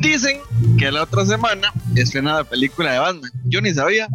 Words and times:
Dicen 0.00 0.40
que 0.78 0.92
la 0.92 1.02
otra 1.02 1.26
semana 1.26 1.72
estrena 1.96 2.34
la 2.34 2.44
película 2.44 2.92
de 2.92 2.98
Batman. 3.00 3.32
Yo 3.46 3.60
ni 3.60 3.74
sabía. 3.74 4.06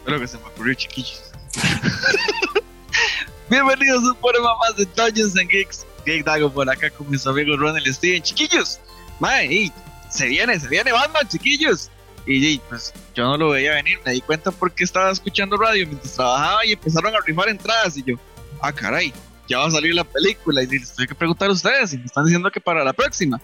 Espero 0.00 0.20
que 0.20 0.28
se 0.28 0.36
me 0.36 0.44
ocurrió, 0.44 0.74
chiquillos. 0.74 1.32
Bienvenidos 3.48 4.04
a 4.04 4.08
un 4.08 4.16
programa 4.16 4.54
más 4.58 4.76
de 4.76 4.84
Dungeons 4.84 5.34
and 5.38 5.48
Geeks. 5.48 5.86
Geek 6.04 6.26
Dago 6.26 6.52
por 6.52 6.68
acá 6.68 6.90
con 6.90 7.08
mis 7.10 7.26
amigos 7.26 7.58
Ronald 7.58 7.86
y 7.86 7.94
Steven. 7.94 8.22
Chiquillos, 8.22 8.78
mae, 9.18 9.72
se 10.10 10.26
viene, 10.26 10.58
se 10.58 10.68
viene 10.68 10.92
Batman, 10.92 11.26
chiquillos. 11.28 11.90
Y, 12.26 12.58
pues 12.58 12.92
yo 13.14 13.24
no 13.24 13.38
lo 13.38 13.50
veía 13.50 13.72
venir, 13.72 13.98
me 14.04 14.12
di 14.12 14.20
cuenta 14.20 14.50
porque 14.50 14.84
estaba 14.84 15.10
escuchando 15.10 15.56
radio 15.56 15.86
mientras 15.86 16.14
trabajaba 16.14 16.66
y 16.66 16.72
empezaron 16.72 17.14
a 17.14 17.18
rifar 17.24 17.48
entradas. 17.48 17.96
Y 17.96 18.02
yo, 18.02 18.16
ah, 18.60 18.70
caray, 18.70 19.14
ya 19.48 19.58
va 19.58 19.66
a 19.66 19.70
salir 19.70 19.94
la 19.94 20.04
película. 20.04 20.62
Y 20.62 20.66
les 20.66 20.94
tengo 20.94 21.08
que 21.08 21.14
preguntar 21.14 21.48
a 21.48 21.52
ustedes 21.52 21.94
y 21.94 21.98
me 21.98 22.04
están 22.04 22.24
diciendo 22.24 22.50
que 22.50 22.60
para 22.60 22.84
la 22.84 22.92
próxima. 22.92 23.40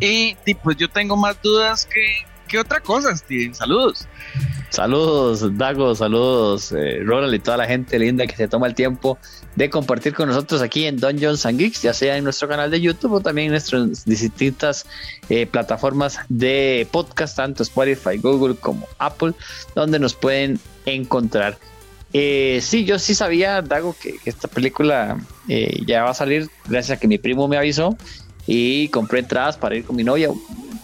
Y, 0.00 0.36
pues 0.62 0.76
yo 0.78 0.88
tengo 0.88 1.16
más 1.16 1.40
dudas 1.42 1.86
que, 1.86 2.24
que 2.48 2.58
otra 2.58 2.80
cosa, 2.80 3.14
Steven. 3.14 3.54
Saludos. 3.54 4.08
Saludos, 4.74 5.56
Dago, 5.56 5.94
saludos, 5.94 6.72
eh, 6.72 6.98
Ronald 7.04 7.32
y 7.32 7.38
toda 7.38 7.58
la 7.58 7.66
gente 7.66 7.96
linda 7.96 8.26
que 8.26 8.34
se 8.34 8.48
toma 8.48 8.66
el 8.66 8.74
tiempo 8.74 9.18
de 9.54 9.70
compartir 9.70 10.14
con 10.14 10.28
nosotros 10.28 10.62
aquí 10.62 10.86
en 10.86 10.96
Dungeons 10.96 11.46
and 11.46 11.60
Geeks, 11.60 11.82
ya 11.82 11.94
sea 11.94 12.16
en 12.16 12.24
nuestro 12.24 12.48
canal 12.48 12.72
de 12.72 12.80
YouTube 12.80 13.12
o 13.12 13.20
también 13.20 13.46
en 13.46 13.50
nuestras 13.52 14.04
distintas 14.04 14.84
eh, 15.28 15.46
plataformas 15.46 16.18
de 16.28 16.88
podcast, 16.90 17.36
tanto 17.36 17.62
Spotify, 17.62 18.16
Google 18.16 18.56
como 18.56 18.88
Apple, 18.98 19.34
donde 19.76 20.00
nos 20.00 20.14
pueden 20.14 20.58
encontrar. 20.86 21.56
Eh, 22.12 22.58
sí, 22.60 22.84
yo 22.84 22.98
sí 22.98 23.14
sabía, 23.14 23.62
Dago, 23.62 23.94
que, 24.02 24.18
que 24.18 24.28
esta 24.28 24.48
película 24.48 25.18
eh, 25.48 25.84
ya 25.86 26.02
va 26.02 26.10
a 26.10 26.14
salir 26.14 26.50
gracias 26.68 26.98
a 26.98 27.00
que 27.00 27.06
mi 27.06 27.18
primo 27.18 27.46
me 27.46 27.56
avisó 27.56 27.96
y 28.44 28.88
compré 28.88 29.20
entradas 29.20 29.56
para 29.56 29.76
ir 29.76 29.84
con 29.84 29.94
mi 29.94 30.02
novia 30.02 30.30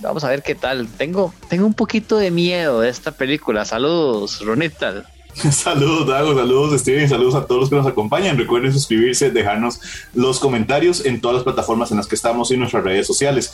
vamos 0.01 0.25
a 0.25 0.29
ver 0.29 0.43
qué 0.43 0.55
tal. 0.55 0.87
Tengo, 0.89 1.33
tengo 1.48 1.67
un 1.67 1.75
poquito 1.75 2.17
de 2.17 2.31
miedo 2.31 2.81
de 2.81 2.89
esta 2.89 3.12
película. 3.12 3.65
Saludos, 3.65 4.45
Ronita. 4.45 5.05
saludos, 5.53 6.06
Dago, 6.06 6.34
saludos, 6.34 6.81
Steven, 6.81 7.09
saludos 7.09 7.34
a 7.34 7.47
todos 7.47 7.62
los 7.62 7.70
que 7.70 7.77
nos 7.77 7.87
acompañan. 7.87 8.37
Recuerden 8.37 8.73
suscribirse, 8.73 9.31
dejarnos 9.31 9.81
los 10.15 10.39
comentarios 10.41 11.05
en 11.05 11.21
todas 11.21 11.37
las 11.37 11.45
plataformas 11.45 11.91
en 11.91 11.98
las 11.98 12.06
que 12.06 12.15
estamos 12.15 12.51
y 12.51 12.55
en 12.55 12.61
nuestras 12.61 12.84
redes 12.84 13.06
sociales. 13.06 13.53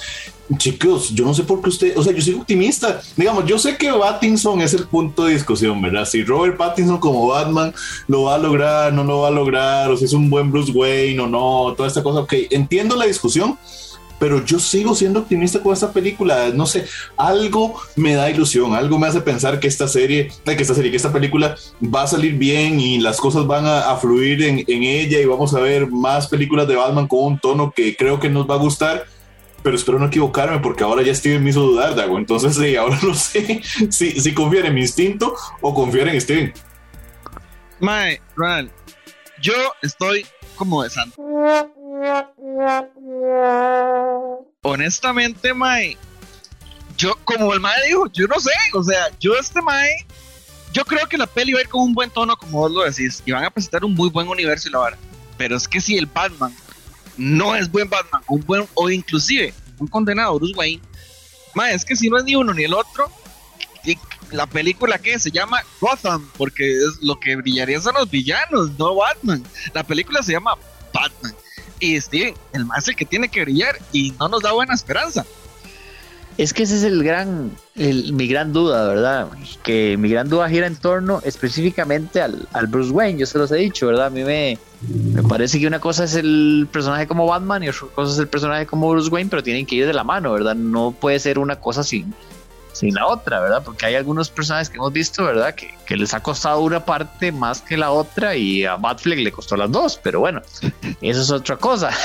Chicos, 0.57 1.11
yo 1.11 1.25
no 1.25 1.35
sé 1.35 1.43
por 1.43 1.61
qué 1.61 1.69
usted, 1.69 1.99
o 1.99 2.03
sea, 2.03 2.13
yo 2.13 2.23
soy 2.23 2.35
optimista. 2.35 3.01
Digamos, 3.17 3.45
yo 3.45 3.59
sé 3.59 3.77
que 3.77 3.93
Pattinson 3.93 4.61
es 4.61 4.75
el 4.75 4.87
punto 4.87 5.27
de 5.27 5.35
discusión, 5.35 5.81
¿verdad? 5.83 6.07
Si 6.07 6.25
Robert 6.25 6.57
Pattinson 6.57 6.99
como 6.99 7.29
Batman 7.29 7.75
lo 8.09 8.25
va 8.25 8.37
a 8.37 8.39
lograr, 8.39 8.93
no 8.93 9.05
lo 9.05 9.21
va 9.21 9.29
a 9.29 9.33
lograr, 9.33 9.91
o 9.91 9.97
si 9.97 10.07
es 10.07 10.13
un 10.13 10.31
buen 10.31 10.51
Bruce 10.51 10.73
Wayne 10.73 11.21
o 11.21 11.27
no, 11.27 11.75
toda 11.77 11.89
esta 11.89 12.03
cosa. 12.03 12.21
Ok, 12.21 12.33
entiendo 12.51 12.97
la 12.97 13.07
discusión 13.07 13.59
pero 14.19 14.45
yo 14.45 14.59
sigo 14.59 14.95
siendo 14.95 15.20
optimista 15.20 15.61
con 15.61 15.72
esta 15.72 15.92
película. 15.92 16.50
No 16.55 16.67
sé, 16.67 16.86
algo 17.17 17.81
me 17.97 18.14
da 18.14 18.31
ilusión, 18.31 18.75
algo 18.75 18.98
me 18.98 19.06
hace 19.06 19.20
pensar 19.20 19.61
que 19.61 19.69
esta 19.69 19.89
serie, 19.89 20.31
que 20.45 20.53
esta 20.53 20.75
serie, 20.75 20.91
que 20.91 20.97
esta 20.97 21.12
película 21.12 21.56
va 21.83 22.03
a 22.03 22.06
salir 22.06 22.34
bien 22.34 22.81
y 22.81 22.98
las 22.98 23.19
cosas 23.19 23.47
van 23.47 23.67
a, 23.67 23.94
fluir 23.97 24.42
en, 24.42 24.64
ella 24.69 25.20
y 25.20 25.25
vamos 25.25 25.55
a 25.55 25.61
ver 25.61 25.91
más 25.91 26.28
películas 26.28 26.69
de 26.69 26.77
Batman 26.77 27.09
con 27.09 27.25
un 27.25 27.39
tono 27.39 27.72
que 27.75 27.97
creo 27.97 28.20
que 28.20 28.28
nos 28.28 28.48
va 28.48 28.55
a 28.55 28.59
gustar. 28.59 29.06
Pero 29.62 29.75
espero 29.75 29.98
no 29.98 30.06
equivocarme 30.06 30.61
porque 30.61 30.84
ahora 30.84 31.03
ya 31.03 31.14
Steven 31.14 31.42
me 31.42 31.50
hizo 31.50 31.61
dudar, 31.61 31.97
Dago. 31.97 32.19
Entonces, 32.19 32.55
sí, 32.61 32.77
ahora 32.77 32.98
no 33.03 33.14
sé 33.14 33.62
si, 33.91 34.20
si 34.20 34.34
confiar 34.34 34.67
en 34.67 34.75
mi 34.75 34.83
instinto 34.83 35.34
o 35.61 35.75
confiar 35.75 36.09
en 36.09 36.20
Steven. 36.20 36.53
Mae, 37.81 38.20
Ronald, 38.37 38.70
yo 39.41 39.55
estoy 39.83 40.25
como 40.56 40.83
de 40.83 40.91
santo. 40.91 41.22
Honestamente, 44.62 45.55
Mae, 45.55 45.97
yo, 46.97 47.15
como 47.25 47.53
el 47.53 47.61
Mae 47.61 47.87
dijo, 47.87 48.07
yo 48.12 48.27
no 48.27 48.41
sé, 48.41 48.51
o 48.75 48.83
sea, 48.83 49.11
yo 49.21 49.34
este 49.37 49.62
Mae, 49.62 50.06
yo 50.73 50.85
creo 50.85 51.06
que 51.06 51.19
la 51.19 51.27
peli 51.27 51.53
va 51.53 51.61
a 51.61 51.62
ir 51.62 51.69
con 51.69 51.83
un 51.83 51.95
buen 51.95 52.11
tono, 52.11 52.37
como 52.37 52.59
vos 52.59 52.73
lo 52.73 52.83
decís, 52.83 53.23
y 53.25 53.33
van 53.33 53.45
a 53.45 53.51
presentar 53.51 53.85
un 53.85 53.95
muy 53.95 54.11
buen 54.11 54.29
universo 54.29 54.69
y 54.69 54.73
la 54.73 54.81
verdad. 54.81 54.99
Pero 55.39 55.56
es 55.56 55.69
que 55.69 55.81
si 55.81 55.97
el 55.97 56.06
Batman 56.06 56.55
no 57.17 57.55
es 57.55 57.71
buen 57.71 57.89
Batman, 57.89 58.23
un 58.29 58.41
buen, 58.43 58.67
o 58.75 58.91
inclusive 58.91 59.55
un 59.79 59.87
condenado 59.87 60.39
Bruce 60.39 60.55
Wayne, 60.56 60.83
Mae, 61.55 61.75
es 61.75 61.85
que 61.85 61.97
si 61.97 62.09
no 62.09 62.19
es 62.19 62.25
ni 62.25 62.37
uno 62.37 62.53
ni 62.53 62.65
el 62.65 62.75
otro, 62.75 63.11
la 64.33 64.47
película 64.47 64.99
que 64.99 65.19
se 65.19 65.31
llama 65.31 65.62
Gotham, 65.81 66.29
porque 66.37 66.65
es 66.65 67.03
lo 67.03 67.19
que 67.19 67.37
brillarían 67.37 67.81
son 67.81 67.95
los 67.95 68.11
villanos, 68.11 68.77
no 68.79 68.97
Batman. 68.97 69.45
La 69.73 69.85
película 69.85 70.23
se 70.23 70.33
llama 70.33 70.56
Batman. 70.93 71.35
Y 71.81 72.00
Steven, 72.00 72.34
el 72.53 72.64
más 72.64 72.88
el 72.88 72.97
que 72.97 73.04
tiene 73.04 73.28
que 73.28 73.42
brillar 73.42 73.78
y 73.92 74.12
no 74.19 74.28
nos 74.28 74.42
da 74.42 74.53
buena 74.53 74.75
esperanza. 74.75 75.25
Es 76.38 76.53
que 76.53 76.64
ese 76.64 76.76
es 76.76 76.82
el 76.82 77.03
gran, 77.03 77.50
mi 77.75 78.26
gran 78.26 78.53
duda, 78.53 78.87
¿verdad? 78.87 79.28
Que 79.62 79.97
mi 79.97 80.10
gran 80.10 80.28
duda 80.28 80.50
gira 80.50 80.66
en 80.66 80.76
torno 80.76 81.20
específicamente 81.25 82.20
al, 82.20 82.47
al, 82.53 82.66
Bruce 82.66 82.91
Wayne, 82.91 83.19
yo 83.19 83.26
se 83.26 83.38
los 83.38 83.50
he 83.53 83.56
dicho, 83.56 83.87
¿verdad? 83.87 84.09
A 84.09 84.10
mí 84.10 84.22
me, 84.22 84.59
me 85.14 85.22
parece 85.22 85.59
que 85.59 85.66
una 85.66 85.81
cosa 85.81 86.04
es 86.04 86.14
el 86.14 86.69
personaje 86.70 87.06
como 87.06 87.26
Batman 87.26 87.62
y 87.62 87.70
otra 87.70 87.87
cosa 87.94 88.12
es 88.12 88.19
el 88.19 88.28
personaje 88.28 88.66
como 88.66 88.91
Bruce 88.91 89.08
Wayne, 89.08 89.31
pero 89.31 89.43
tienen 89.43 89.64
que 89.64 89.76
ir 89.76 89.87
de 89.87 89.94
la 89.94 90.04
mano, 90.04 90.32
¿verdad? 90.32 90.54
No 90.54 90.93
puede 90.93 91.19
ser 91.20 91.38
una 91.38 91.56
cosa 91.56 91.82
sin, 91.82 92.12
sin 92.78 92.94
la 92.94 93.06
otra, 93.06 93.41
¿verdad? 93.41 93.62
Porque 93.64 93.87
hay 93.87 93.94
algunos 93.94 94.31
personajes 94.31 94.69
que 94.69 94.76
hemos 94.76 94.92
visto, 94.92 95.25
¿verdad? 95.25 95.54
Que, 95.54 95.75
que, 95.87 95.97
les 95.97 96.14
ha 96.14 96.20
costado 96.20 96.60
una 96.60 96.84
parte 96.84 97.32
más 97.32 97.62
que 97.62 97.76
la 97.76 97.91
otra 97.91 98.37
y 98.37 98.64
a 98.64 98.76
Batfleck 98.76 99.20
le 99.20 99.32
costó 99.32 99.56
las 99.56 99.70
dos, 99.70 99.98
pero 100.03 100.20
bueno, 100.20 100.42
eso 101.00 101.22
es 101.22 101.31
otra 101.31 101.56
cosa. 101.56 101.91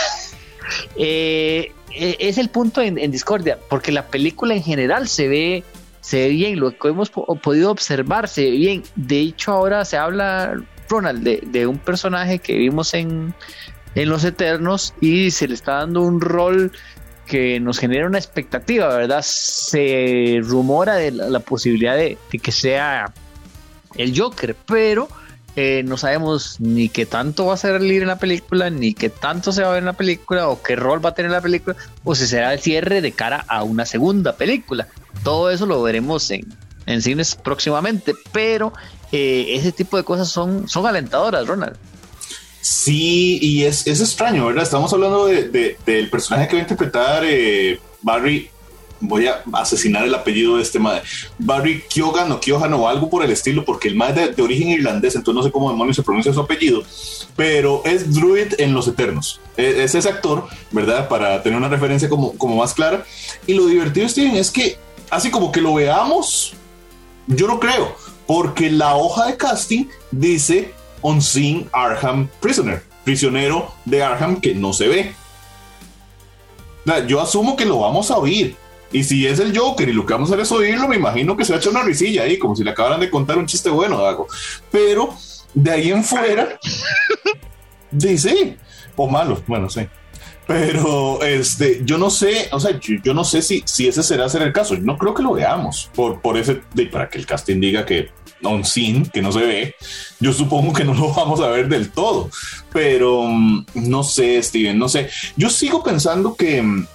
Eh, 0.95 1.73
eh, 1.93 2.15
es 2.19 2.37
el 2.37 2.49
punto 2.49 2.81
en, 2.81 2.95
discordia, 3.11 3.59
porque 3.69 3.91
la 3.91 4.07
película 4.07 4.53
en 4.53 4.63
general 4.63 5.09
se 5.09 5.27
ve, 5.27 5.63
se 5.99 6.19
ve 6.19 6.29
bien, 6.29 6.59
lo 6.59 6.77
que 6.77 6.87
hemos 6.87 7.09
podido 7.09 7.71
observar 7.71 8.29
se 8.29 8.45
ve 8.45 8.51
bien. 8.51 8.83
De 8.95 9.19
hecho, 9.19 9.51
ahora 9.51 9.83
se 9.83 9.97
habla, 9.97 10.55
Ronald, 10.87 11.23
de, 11.23 11.41
de 11.45 11.67
un 11.67 11.77
personaje 11.77 12.39
que 12.39 12.55
vimos 12.55 12.93
en, 12.93 13.33
en 13.95 14.09
Los 14.09 14.23
Eternos 14.23 14.93
y 15.01 15.31
se 15.31 15.47
le 15.47 15.53
está 15.53 15.75
dando 15.75 16.01
un 16.01 16.21
rol 16.21 16.71
que 17.25 17.59
nos 17.59 17.79
genera 17.79 18.07
una 18.07 18.17
expectativa, 18.17 18.87
¿verdad? 18.95 19.21
Se 19.23 20.39
rumora 20.43 20.95
de 20.95 21.11
la, 21.11 21.39
posibilidad 21.39 21.95
de, 21.95 22.17
que 22.41 22.51
sea 22.51 23.13
el 23.95 24.17
Joker, 24.17 24.55
pero 24.65 25.07
eh, 25.55 25.83
no 25.85 25.97
sabemos 25.97 26.59
ni 26.59 26.89
qué 26.89 27.05
tanto 27.05 27.47
va 27.47 27.55
a 27.55 27.57
salir 27.57 28.01
en 28.01 28.07
la 28.07 28.17
película, 28.17 28.69
ni 28.69 28.93
qué 28.93 29.09
tanto 29.09 29.51
se 29.51 29.61
va 29.61 29.69
a 29.69 29.71
ver 29.71 29.79
en 29.79 29.85
la 29.85 29.93
película, 29.93 30.47
o 30.47 30.61
qué 30.61 30.75
rol 30.75 31.03
va 31.03 31.09
a 31.09 31.13
tener 31.15 31.31
la 31.31 31.41
película, 31.41 31.75
o 32.03 32.15
si 32.15 32.27
será 32.27 32.53
el 32.53 32.59
cierre 32.59 33.01
de 33.01 33.11
cara 33.11 33.45
a 33.47 33.63
una 33.63 33.85
segunda 33.85 34.35
película. 34.35 34.87
Todo 35.23 35.49
eso 35.51 35.65
lo 35.65 35.81
veremos 35.81 36.31
en, 36.31 36.45
cines 37.01 37.35
próximamente, 37.35 38.13
pero 38.31 38.73
eh, 39.11 39.47
ese 39.49 39.71
tipo 39.71 39.97
de 39.97 40.03
cosas 40.03 40.29
son, 40.29 40.67
son 40.67 40.85
alentadoras, 40.85 41.47
Ronald. 41.47 41.77
Sí, 42.61 43.39
y 43.41 43.63
es, 43.63 43.87
es 43.87 44.01
extraño, 44.01 44.45
¿verdad? 44.45 44.63
Estamos 44.63 44.93
hablando 44.93 45.25
de, 45.25 45.77
del 45.85 46.09
personaje 46.09 46.47
que 46.47 46.55
va 46.55 46.59
a 46.59 46.61
interpretar 46.61 47.23
eh, 47.25 47.79
Barry. 48.01 48.49
Voy 49.03 49.25
a 49.25 49.41
asesinar 49.53 50.05
el 50.05 50.13
apellido 50.13 50.57
de 50.57 50.61
este 50.61 50.77
madre. 50.77 51.01
Barry 51.39 51.81
Kyogan 51.89 52.31
o 52.31 52.39
Kyohan 52.39 52.71
o 52.75 52.87
algo 52.87 53.09
por 53.09 53.25
el 53.25 53.31
estilo, 53.31 53.65
porque 53.65 53.87
el 53.87 53.95
madre 53.95 54.27
de, 54.27 54.33
de, 54.33 54.41
origen 54.43 54.69
irlandés, 54.69 55.15
entonces 55.15 55.35
no 55.35 55.43
sé 55.43 55.51
cómo 55.51 55.71
demonios 55.71 55.95
se 55.95 56.03
pronuncia 56.03 56.31
su 56.31 56.39
apellido, 56.39 56.83
pero 57.35 57.81
es 57.83 58.13
Druid 58.13 58.53
en 58.59 58.75
Los 58.75 58.87
Eternos. 58.87 59.41
E, 59.57 59.83
es, 59.83 59.95
ese 59.95 60.07
actor, 60.07 60.45
¿verdad? 60.69 61.07
Para 61.07 61.41
tener 61.41 61.57
una 61.57 61.67
referencia 61.67 62.09
como, 62.09 62.37
como 62.37 62.57
más 62.57 62.75
clara. 62.75 63.03
Y 63.47 63.55
lo 63.55 63.65
divertido, 63.65 64.07
Steven, 64.07 64.35
es 64.35 64.51
que 64.51 64.77
así 65.09 65.31
como 65.31 65.51
que 65.51 65.61
lo 65.61 65.73
veamos, 65.73 66.53
yo 67.25 67.47
no 67.47 67.59
creo, 67.59 67.95
porque 68.27 68.69
la 68.69 68.95
hoja 68.95 69.25
de 69.25 69.37
casting 69.37 69.85
dice 70.11 70.75
Unseen 71.01 71.69
Arkham 71.71 72.27
Prisoner, 72.39 72.83
prisionero 73.03 73.73
de 73.85 74.03
Arkham 74.03 74.39
que 74.39 74.55
no 74.55 74.73
se 74.73 74.87
ve. 74.87 75.13
Yo 77.07 77.21
asumo 77.21 77.55
que 77.55 77.65
lo 77.65 77.79
vamos 77.79 78.11
a 78.11 78.17
oír. 78.17 78.55
Y 78.93 79.03
si 79.03 79.25
es 79.25 79.39
el 79.39 79.57
Joker 79.57 79.87
y 79.87 79.93
lo 79.93 80.05
que 80.05 80.13
vamos 80.13 80.29
a 80.29 80.33
hacer 80.33 80.43
es 80.43 80.51
oírlo, 80.51 80.87
me 80.87 80.97
imagino 80.97 81.37
que 81.37 81.45
se 81.45 81.53
va 81.53 81.57
a 81.57 81.59
echar 81.61 81.71
una 81.71 81.83
risilla 81.83 82.23
ahí, 82.23 82.37
como 82.37 82.55
si 82.55 82.63
le 82.63 82.71
acabaran 82.71 82.99
de 82.99 83.09
contar 83.09 83.37
un 83.37 83.45
chiste 83.45 83.69
bueno, 83.69 84.01
Dago. 84.01 84.27
Pero 84.69 85.15
de 85.53 85.71
ahí 85.71 85.91
en 85.91 86.03
fuera, 86.03 86.59
dice, 87.91 88.57
o 88.95 89.07
malo, 89.07 89.41
bueno, 89.47 89.69
sí. 89.69 89.87
Pero 90.45 91.21
este, 91.23 91.81
yo 91.85 91.97
no 91.97 92.09
sé, 92.09 92.49
o 92.51 92.59
sea, 92.59 92.77
yo, 92.79 93.13
no 93.13 93.23
sé 93.23 93.41
si, 93.41 93.63
si 93.65 93.87
ese 93.87 94.03
será 94.03 94.27
ser 94.27 94.41
el 94.41 94.51
caso. 94.51 94.75
No 94.77 94.97
creo 94.97 95.13
que 95.13 95.23
lo 95.23 95.33
veamos 95.33 95.89
por, 95.95 96.19
por 96.19 96.37
ese, 96.37 96.61
para 96.91 97.09
que 97.09 97.17
el 97.17 97.25
casting 97.25 97.61
diga 97.61 97.85
que 97.85 98.09
on 98.43 98.63
scene, 98.65 99.09
que 99.11 99.21
no 99.21 99.31
se 99.31 99.39
ve, 99.39 99.75
yo 100.19 100.33
supongo 100.33 100.73
que 100.73 100.83
no 100.83 100.93
lo 100.93 101.13
vamos 101.13 101.39
a 101.41 101.47
ver 101.47 101.67
del 101.67 101.91
todo. 101.91 102.29
Pero 102.71 103.23
mm, 103.23 103.65
no 103.75 104.03
sé, 104.03 104.41
Steven, 104.41 104.77
no 104.77 104.89
sé. 104.89 105.09
Yo 105.35 105.49
sigo 105.49 105.83
pensando 105.83 106.35
que, 106.35 106.61
mm, 106.61 106.87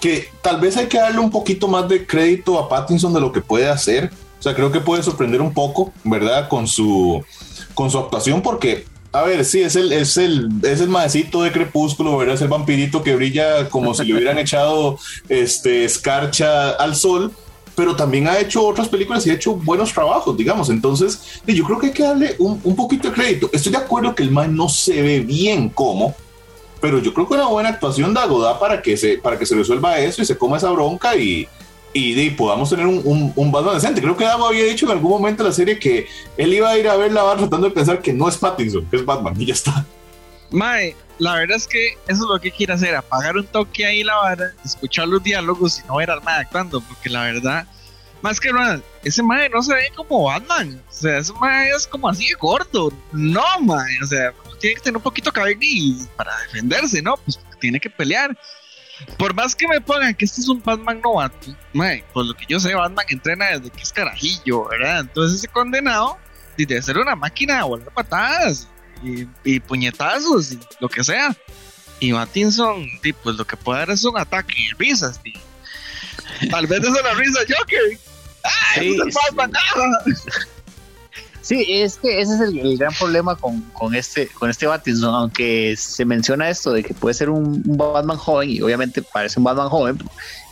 que 0.00 0.28
tal 0.42 0.60
vez 0.60 0.76
hay 0.76 0.86
que 0.86 0.98
darle 0.98 1.20
un 1.20 1.30
poquito 1.30 1.68
más 1.68 1.88
de 1.88 2.06
crédito 2.06 2.58
a 2.58 2.68
Pattinson 2.68 3.12
de 3.12 3.20
lo 3.20 3.32
que 3.32 3.40
puede 3.40 3.68
hacer. 3.68 4.10
O 4.38 4.42
sea, 4.42 4.54
creo 4.54 4.72
que 4.72 4.80
puede 4.80 5.02
sorprender 5.02 5.40
un 5.40 5.54
poco, 5.54 5.92
¿verdad? 6.02 6.48
Con 6.48 6.66
su, 6.66 7.24
con 7.74 7.90
su 7.90 7.98
actuación, 7.98 8.42
porque, 8.42 8.86
a 9.12 9.22
ver, 9.22 9.44
sí, 9.44 9.62
es 9.62 9.76
el, 9.76 9.92
es 9.92 10.16
el, 10.16 10.50
es 10.64 10.80
el 10.80 10.88
maecito 10.88 11.42
de 11.42 11.52
Crepúsculo, 11.52 12.16
¿verdad? 12.16 12.34
Es 12.34 12.42
el 12.42 12.48
vampirito 12.48 13.04
que 13.04 13.14
brilla 13.14 13.68
como 13.68 13.94
si 13.94 14.04
le 14.04 14.14
hubieran 14.14 14.38
echado 14.40 14.98
este, 15.28 15.84
escarcha 15.84 16.70
al 16.70 16.96
sol, 16.96 17.32
pero 17.74 17.96
también 17.96 18.28
ha 18.28 18.38
hecho 18.38 18.66
otras 18.66 18.88
películas 18.88 19.26
y 19.26 19.30
ha 19.30 19.34
hecho 19.34 19.54
buenos 19.54 19.92
trabajos, 19.92 20.36
digamos. 20.36 20.68
Entonces, 20.68 21.40
yo 21.46 21.64
creo 21.64 21.78
que 21.78 21.86
hay 21.86 21.92
que 21.92 22.02
darle 22.02 22.36
un, 22.38 22.60
un 22.62 22.76
poquito 22.76 23.08
de 23.08 23.14
crédito. 23.14 23.50
Estoy 23.52 23.72
de 23.72 23.78
acuerdo 23.78 24.14
que 24.14 24.22
el 24.22 24.30
man 24.30 24.54
no 24.54 24.68
se 24.68 25.00
ve 25.00 25.20
bien 25.20 25.68
como, 25.68 26.14
pero 26.80 26.98
yo 26.98 27.14
creo 27.14 27.28
que 27.28 27.34
una 27.34 27.46
buena 27.46 27.70
actuación 27.70 28.12
de 28.12 28.20
Agoda 28.20 28.58
para 28.58 28.82
que 28.82 28.96
se, 28.96 29.18
para 29.18 29.38
que 29.38 29.46
se 29.46 29.54
resuelva 29.54 29.98
eso 29.98 30.20
y 30.20 30.26
se 30.26 30.36
coma 30.36 30.56
esa 30.56 30.70
bronca 30.70 31.16
y, 31.16 31.48
y, 31.92 32.30
podamos 32.30 32.70
tener 32.70 32.86
un, 32.86 33.00
un, 33.04 33.32
un, 33.34 33.52
Batman 33.52 33.74
decente. 33.74 34.00
Creo 34.00 34.16
que 34.16 34.24
Dago 34.24 34.46
había 34.46 34.64
dicho 34.64 34.86
en 34.86 34.92
algún 34.92 35.12
momento 35.12 35.42
de 35.44 35.50
la 35.50 35.54
serie 35.54 35.78
que 35.78 36.06
él 36.36 36.52
iba 36.52 36.70
a 36.70 36.78
ir 36.78 36.88
a 36.88 36.96
ver 36.96 37.12
la 37.12 37.22
barra 37.22 37.40
tratando 37.40 37.68
de 37.68 37.74
pensar 37.74 38.02
que 38.02 38.12
no 38.12 38.28
es 38.28 38.36
Pattinson, 38.36 38.86
que 38.90 38.96
es 38.96 39.04
Batman 39.04 39.40
y 39.40 39.46
ya 39.46 39.54
está. 39.54 39.86
Mae, 40.50 40.96
la 41.22 41.34
verdad 41.34 41.56
es 41.56 41.68
que 41.68 41.92
eso 42.08 42.24
es 42.24 42.28
lo 42.28 42.40
que 42.40 42.50
quiere 42.50 42.72
hacer, 42.72 42.96
apagar 42.96 43.36
un 43.36 43.46
toque 43.46 43.86
ahí 43.86 44.02
la 44.02 44.16
vara, 44.16 44.52
escuchar 44.64 45.06
los 45.06 45.22
diálogos 45.22 45.78
y 45.78 45.86
no 45.86 45.96
ver 45.96 46.10
al 46.10 46.20
Mae 46.22 46.40
actuando, 46.40 46.80
porque 46.80 47.08
la 47.08 47.22
verdad, 47.22 47.64
más 48.22 48.40
que 48.40 48.52
nada, 48.52 48.80
ese 49.04 49.22
Mae 49.22 49.48
no 49.48 49.62
se 49.62 49.72
ve 49.72 49.88
como 49.94 50.24
Batman, 50.24 50.82
o 50.88 50.92
sea, 50.92 51.18
ese 51.18 51.32
Mae 51.34 51.70
es 51.70 51.86
como 51.86 52.08
así 52.08 52.26
de 52.26 52.34
gordo, 52.34 52.92
no 53.12 53.60
Mae, 53.60 54.02
o 54.02 54.06
sea, 54.06 54.34
tiene 54.58 54.74
que 54.74 54.80
tener 54.80 54.96
un 54.96 55.02
poquito 55.04 55.30
de 55.30 55.34
carne 55.34 56.08
para 56.16 56.36
defenderse, 56.46 57.00
¿no? 57.02 57.16
Pues 57.18 57.38
tiene 57.60 57.78
que 57.78 57.88
pelear. 57.88 58.36
Por 59.16 59.32
más 59.32 59.54
que 59.54 59.68
me 59.68 59.80
pongan 59.80 60.14
que 60.14 60.24
este 60.24 60.40
es 60.40 60.48
un 60.48 60.60
Batman 60.60 61.00
novato, 61.00 61.56
mae, 61.72 62.04
por 62.12 62.26
lo 62.26 62.34
que 62.34 62.46
yo 62.48 62.58
sé, 62.58 62.74
Batman 62.74 63.06
entrena 63.08 63.46
desde 63.46 63.70
que 63.70 63.82
es 63.82 63.92
carajillo, 63.92 64.68
¿verdad? 64.68 65.00
Entonces 65.02 65.38
ese 65.38 65.46
condenado 65.46 66.18
debe 66.56 66.82
ser 66.82 66.98
una 66.98 67.14
máquina 67.14 67.58
de 67.58 67.62
volar 67.62 67.94
patadas 67.94 68.68
y, 69.02 69.60
puñetazos 69.60 70.52
y 70.52 70.60
lo 70.80 70.88
que 70.88 71.04
sea. 71.04 71.36
Y 72.00 72.12
Mattinson, 72.12 72.86
pues 73.22 73.36
lo 73.36 73.44
que 73.44 73.56
puede 73.56 73.80
dar 73.80 73.90
es 73.90 74.04
un 74.04 74.18
ataque 74.18 74.54
y 74.58 74.72
risas. 74.74 75.20
tal 76.50 76.66
vez 76.66 76.80
es 76.80 76.90
la 76.90 77.14
risa 77.14 77.40
Joker. 77.40 77.98
¡Ay, 78.76 78.96
es 79.06 79.14
Batman! 79.34 79.52
Sí, 81.42 81.64
es 81.68 81.96
que 81.96 82.20
ese 82.20 82.34
es 82.34 82.40
el, 82.40 82.78
gran 82.78 82.94
problema 82.94 83.36
con, 83.36 83.94
este 83.96 84.28
con 84.28 84.48
este 84.48 84.66
Battinson, 84.66 85.12
aunque 85.12 85.74
se 85.76 86.04
menciona 86.04 86.48
esto 86.48 86.72
de 86.72 86.84
que 86.84 86.94
puede 86.94 87.14
ser 87.14 87.30
un, 87.30 87.62
Batman 87.64 88.16
joven 88.16 88.48
y 88.48 88.62
obviamente 88.62 89.02
parece 89.02 89.40
un 89.40 89.44
Batman 89.44 89.68
joven, 89.68 89.98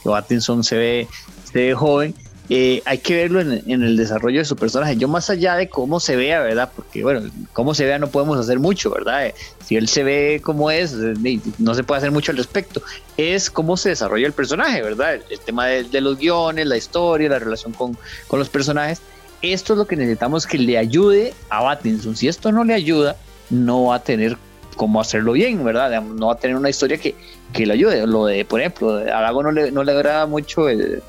que 0.03 0.09
Battinson 0.09 0.65
se 0.65 0.77
ve, 0.77 1.09
se 1.45 1.59
ve 1.59 1.75
joven, 1.75 2.13
eh, 2.51 2.83
hay 2.85 2.99
que 2.99 3.15
verlo 3.15 3.41
en, 3.41 3.63
el 3.67 3.97
desarrollo 3.97 4.41
de 4.41 4.45
su 4.45 4.57
personaje. 4.57 4.97
Yo 4.97 5.07
más 5.07 5.31
allá 5.31 5.55
de 5.55 5.69
cómo 5.69 6.01
se 6.01 6.17
vea, 6.17 6.41
¿verdad? 6.41 6.71
Porque 6.75 7.05
bueno, 7.05 7.31
cómo 7.53 7.75
se 7.75 7.85
vea 7.85 7.99
no 7.99 8.09
podemos 8.09 8.39
hacer 8.39 8.59
mucho, 8.59 8.91
¿verdad? 8.91 9.27
Eh, 9.27 9.35
si 9.65 9.77
él 9.77 9.89
se 9.89 10.03
ve 10.03 10.41
como 10.43 10.71
es, 10.71 10.93
eh, 10.95 11.41
no 11.59 11.75
se 11.75 11.85
puede 11.85 11.99
hacer 11.99 12.11
mucho 12.11 12.33
al 12.33 12.39
respecto. 12.39 12.83
Es 13.17 13.51
cómo 13.51 13.77
se 13.77 13.91
desarrolla 13.91 14.27
el 14.27 14.33
personaje, 14.33 14.83
¿verdad? 14.83 15.21
El, 15.31 15.41
tema 15.41 15.67
de, 15.67 16.01
los 16.01 16.19
guiones, 16.19 16.67
la 16.67 16.77
historia, 16.77 17.29
la 17.29 17.39
relación 17.39 17.73
con, 17.73 17.97
con 18.27 18.39
los 18.39 18.49
personajes 18.49 19.01
esto 19.43 19.73
es 19.73 19.79
lo 19.79 19.87
que 19.87 19.97
necesitamos 19.97 20.47
que 20.47 20.59
le 20.59 20.77
ayude 20.77 21.33
a 21.49 21.63
Battinson. 21.63 22.15
Si 22.15 22.29
esto 22.29 22.53
no 22.53 22.65
le 22.65 22.75
ayuda, 22.75 23.17
no 23.49 23.85
va 23.85 23.97
a 23.97 24.03
tener 24.03 24.37
cómo 24.77 25.01
hacerlo 25.01 25.33
bien, 25.33 25.65
¿verdad? 25.65 26.03
No 26.03 26.27
va 26.27 26.35
a 26.35 26.39
tener 26.39 26.57
una 26.57 26.69
historia 26.69 26.99
que, 26.99 27.15
que 27.53 27.65
le 27.65 27.73
ayude. 27.73 28.07
Lo 28.07 28.27
de, 28.27 28.45
por 28.45 28.61
ejemplo, 28.61 28.97
a 28.97 29.21
Lago 29.21 29.43
no 29.43 29.53
le, 29.53 29.73
no 29.73 29.83
le 29.83 29.93
agrada 29.93 30.27
mucho 30.27 30.69
el, 30.69 31.03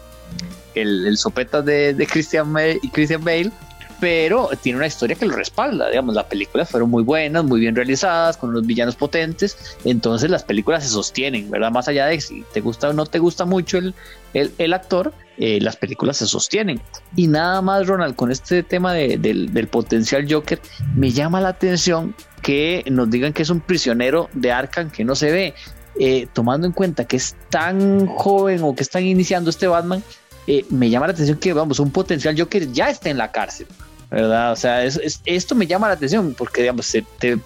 el, 0.76 1.06
el 1.08 1.18
sopeta 1.18 1.62
de, 1.62 1.94
de 1.94 2.08
Christian, 2.08 2.54
y 2.82 2.90
Christian 2.90 3.24
Bale, 3.24 3.52
pero 4.00 4.50
tiene 4.62 4.78
una 4.78 4.88
historia 4.88 5.16
que 5.16 5.28
lo 5.28 5.36
respalda. 5.36 5.90
Digamos, 5.90 6.16
las 6.16 6.26
películas 6.26 6.70
fueron 6.70 6.90
muy 6.90 7.04
buenas, 7.04 7.44
muy 7.44 7.60
bien 7.60 7.76
realizadas, 7.76 8.36
con 8.36 8.50
unos 8.50 8.66
villanos 8.66 8.96
potentes, 8.96 9.78
entonces 9.86 10.30
las 10.30 10.44
películas 10.44 10.84
se 10.84 10.90
sostienen, 10.90 11.52
¿verdad? 11.52 11.72
Más 11.72 11.88
allá 11.88 12.08
de 12.08 12.20
si 12.20 12.44
te 12.52 12.62
gusta 12.62 12.90
o 12.90 12.94
no 12.94 13.06
te 13.06 13.20
gusta 13.20 13.46
mucho 13.46 13.78
el, 13.78 13.94
el, 14.34 14.52
el 14.58 14.74
actor, 14.74 15.14
eh, 15.38 15.60
las 15.62 15.76
películas 15.76 16.18
se 16.18 16.26
sostienen. 16.26 16.82
Y 17.16 17.28
nada 17.28 17.62
más, 17.62 17.88
Ronald, 17.88 18.16
con 18.16 18.32
este 18.32 18.64
tema 18.64 18.94
del, 18.94 19.68
potencial 19.72 20.26
Joker, 20.30 20.60
me 20.96 21.12
llama 21.12 21.40
la 21.40 21.50
atención 21.50 22.16
que 22.42 22.84
nos 22.90 23.10
digan 23.10 23.34
que 23.34 23.44
es 23.44 23.50
un 23.50 23.60
prisionero 23.60 24.30
de 24.34 24.52
Arkham 24.52 24.90
que 24.90 25.04
no 25.04 25.16
se 25.16 25.32
ve. 25.32 25.54
Eh, 26.00 26.28
tomando 26.32 26.66
en 26.66 26.74
cuenta 26.74 27.06
que 27.06 27.18
es 27.18 27.36
tan 27.50 28.08
joven 28.08 28.62
o 28.64 28.74
que 28.76 28.82
están 28.82 29.04
iniciando 29.04 29.50
este 29.50 29.68
Batman, 29.68 30.02
eh, 30.48 30.66
me 30.70 30.90
llama 30.90 31.08
la 31.08 31.14
atención 31.14 31.38
que, 31.38 31.54
vamos, 31.54 31.80
un 31.80 31.92
potencial 31.92 32.36
Joker 32.38 32.72
ya 32.72 32.90
está 32.90 33.10
en 33.10 33.18
la 33.18 33.32
cárcel. 33.32 33.68
¿verdad? 34.12 34.52
O 34.52 34.56
sea, 34.58 34.84
esto 34.84 35.56
me 35.56 35.66
llama 35.66 35.88
la 35.88 35.94
atención 35.94 36.36
porque, 36.38 36.64
digamos, 36.64 36.94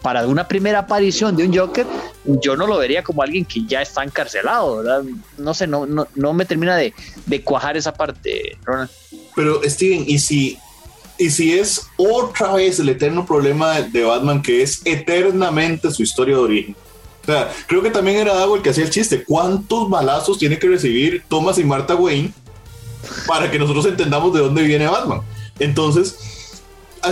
para 0.01 0.25
una 0.25 0.47
primera 0.47 0.79
aparición 0.79 1.35
de 1.37 1.45
un 1.45 1.55
Joker, 1.55 1.85
yo 2.25 2.57
no 2.57 2.65
lo 2.65 2.79
vería 2.79 3.03
como 3.03 3.21
alguien 3.21 3.45
que 3.45 3.63
ya 3.65 3.83
está 3.83 4.03
encarcelado, 4.03 4.77
¿verdad? 4.77 5.03
No 5.37 5.53
sé, 5.53 5.67
no, 5.67 5.85
no, 5.85 6.33
me 6.33 6.43
termina 6.45 6.75
de, 6.75 6.93
cuajar 7.43 7.77
esa 7.77 7.93
parte, 7.93 8.57
Ronald. 8.63 8.89
Pero, 9.35 9.61
Steven, 9.63 10.05
¿y 10.07 10.17
si, 10.17 10.57
y 11.19 11.29
si 11.29 11.53
es 11.53 11.85
otra 11.97 12.53
vez 12.53 12.79
el 12.79 12.89
eterno 12.89 13.27
problema 13.27 13.79
de, 13.81 14.03
Batman, 14.03 14.41
que 14.41 14.63
es 14.63 14.81
eternamente 14.85 15.91
su 15.91 16.01
historia 16.01 16.35
de 16.35 16.41
origen? 16.41 16.75
O 17.21 17.25
sea, 17.27 17.51
creo 17.67 17.83
que 17.83 17.91
también 17.91 18.17
era 18.17 18.41
algo 18.41 18.55
el 18.55 18.63
que 18.63 18.71
hacía 18.71 18.85
el 18.85 18.89
chiste. 18.89 19.23
¿Cuántos 19.23 19.87
balazos 19.87 20.39
tiene 20.39 20.57
que 20.57 20.67
recibir 20.67 21.23
Thomas 21.27 21.59
y 21.59 21.63
Martha 21.63 21.95
Wayne 21.95 22.33
para 23.27 23.49
que 23.49 23.59
nosotros 23.59 23.85
entendamos 23.85 24.33
de 24.33 24.39
dónde 24.41 24.63
viene 24.63 24.87
Batman? 24.87 25.21
Entonces, 25.59 26.17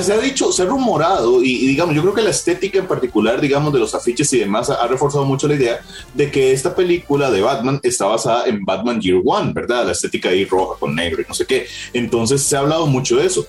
se 0.01 0.13
ha 0.13 0.17
dicho, 0.17 0.51
se 0.51 0.63
ha 0.63 0.65
rumorado, 0.65 1.43
y, 1.43 1.67
digamos, 1.67 1.93
yo 1.93 2.01
creo 2.01 2.13
que 2.13 2.21
la 2.21 2.31
estética 2.31 2.79
en 2.79 2.87
particular, 2.87 3.39
digamos, 3.39 3.71
de 3.73 3.79
los 3.79 3.93
afiches 3.93 4.31
y 4.33 4.39
demás, 4.39 4.69
ha, 4.69 4.87
reforzado 4.87 5.25
mucho 5.25 5.47
la 5.47 5.55
idea 5.55 5.81
de 6.13 6.31
que 6.31 6.51
esta 6.51 6.73
película 6.73 7.29
de 7.29 7.41
Batman 7.41 7.79
está 7.83 8.05
basada 8.05 8.45
en 8.47 8.65
Batman 8.65 8.99
Year 8.99 9.21
One, 9.23 9.53
¿verdad? 9.53 9.85
La 9.85 9.91
estética 9.91 10.29
ahí 10.29 10.45
roja 10.45 10.79
con 10.79 10.95
negro 10.95 11.21
y 11.21 11.25
no 11.27 11.33
sé 11.33 11.45
qué. 11.45 11.67
Entonces 11.93 12.41
se 12.43 12.55
ha 12.55 12.59
hablado 12.59 12.87
mucho 12.87 13.17
de 13.17 13.27
eso. 13.27 13.45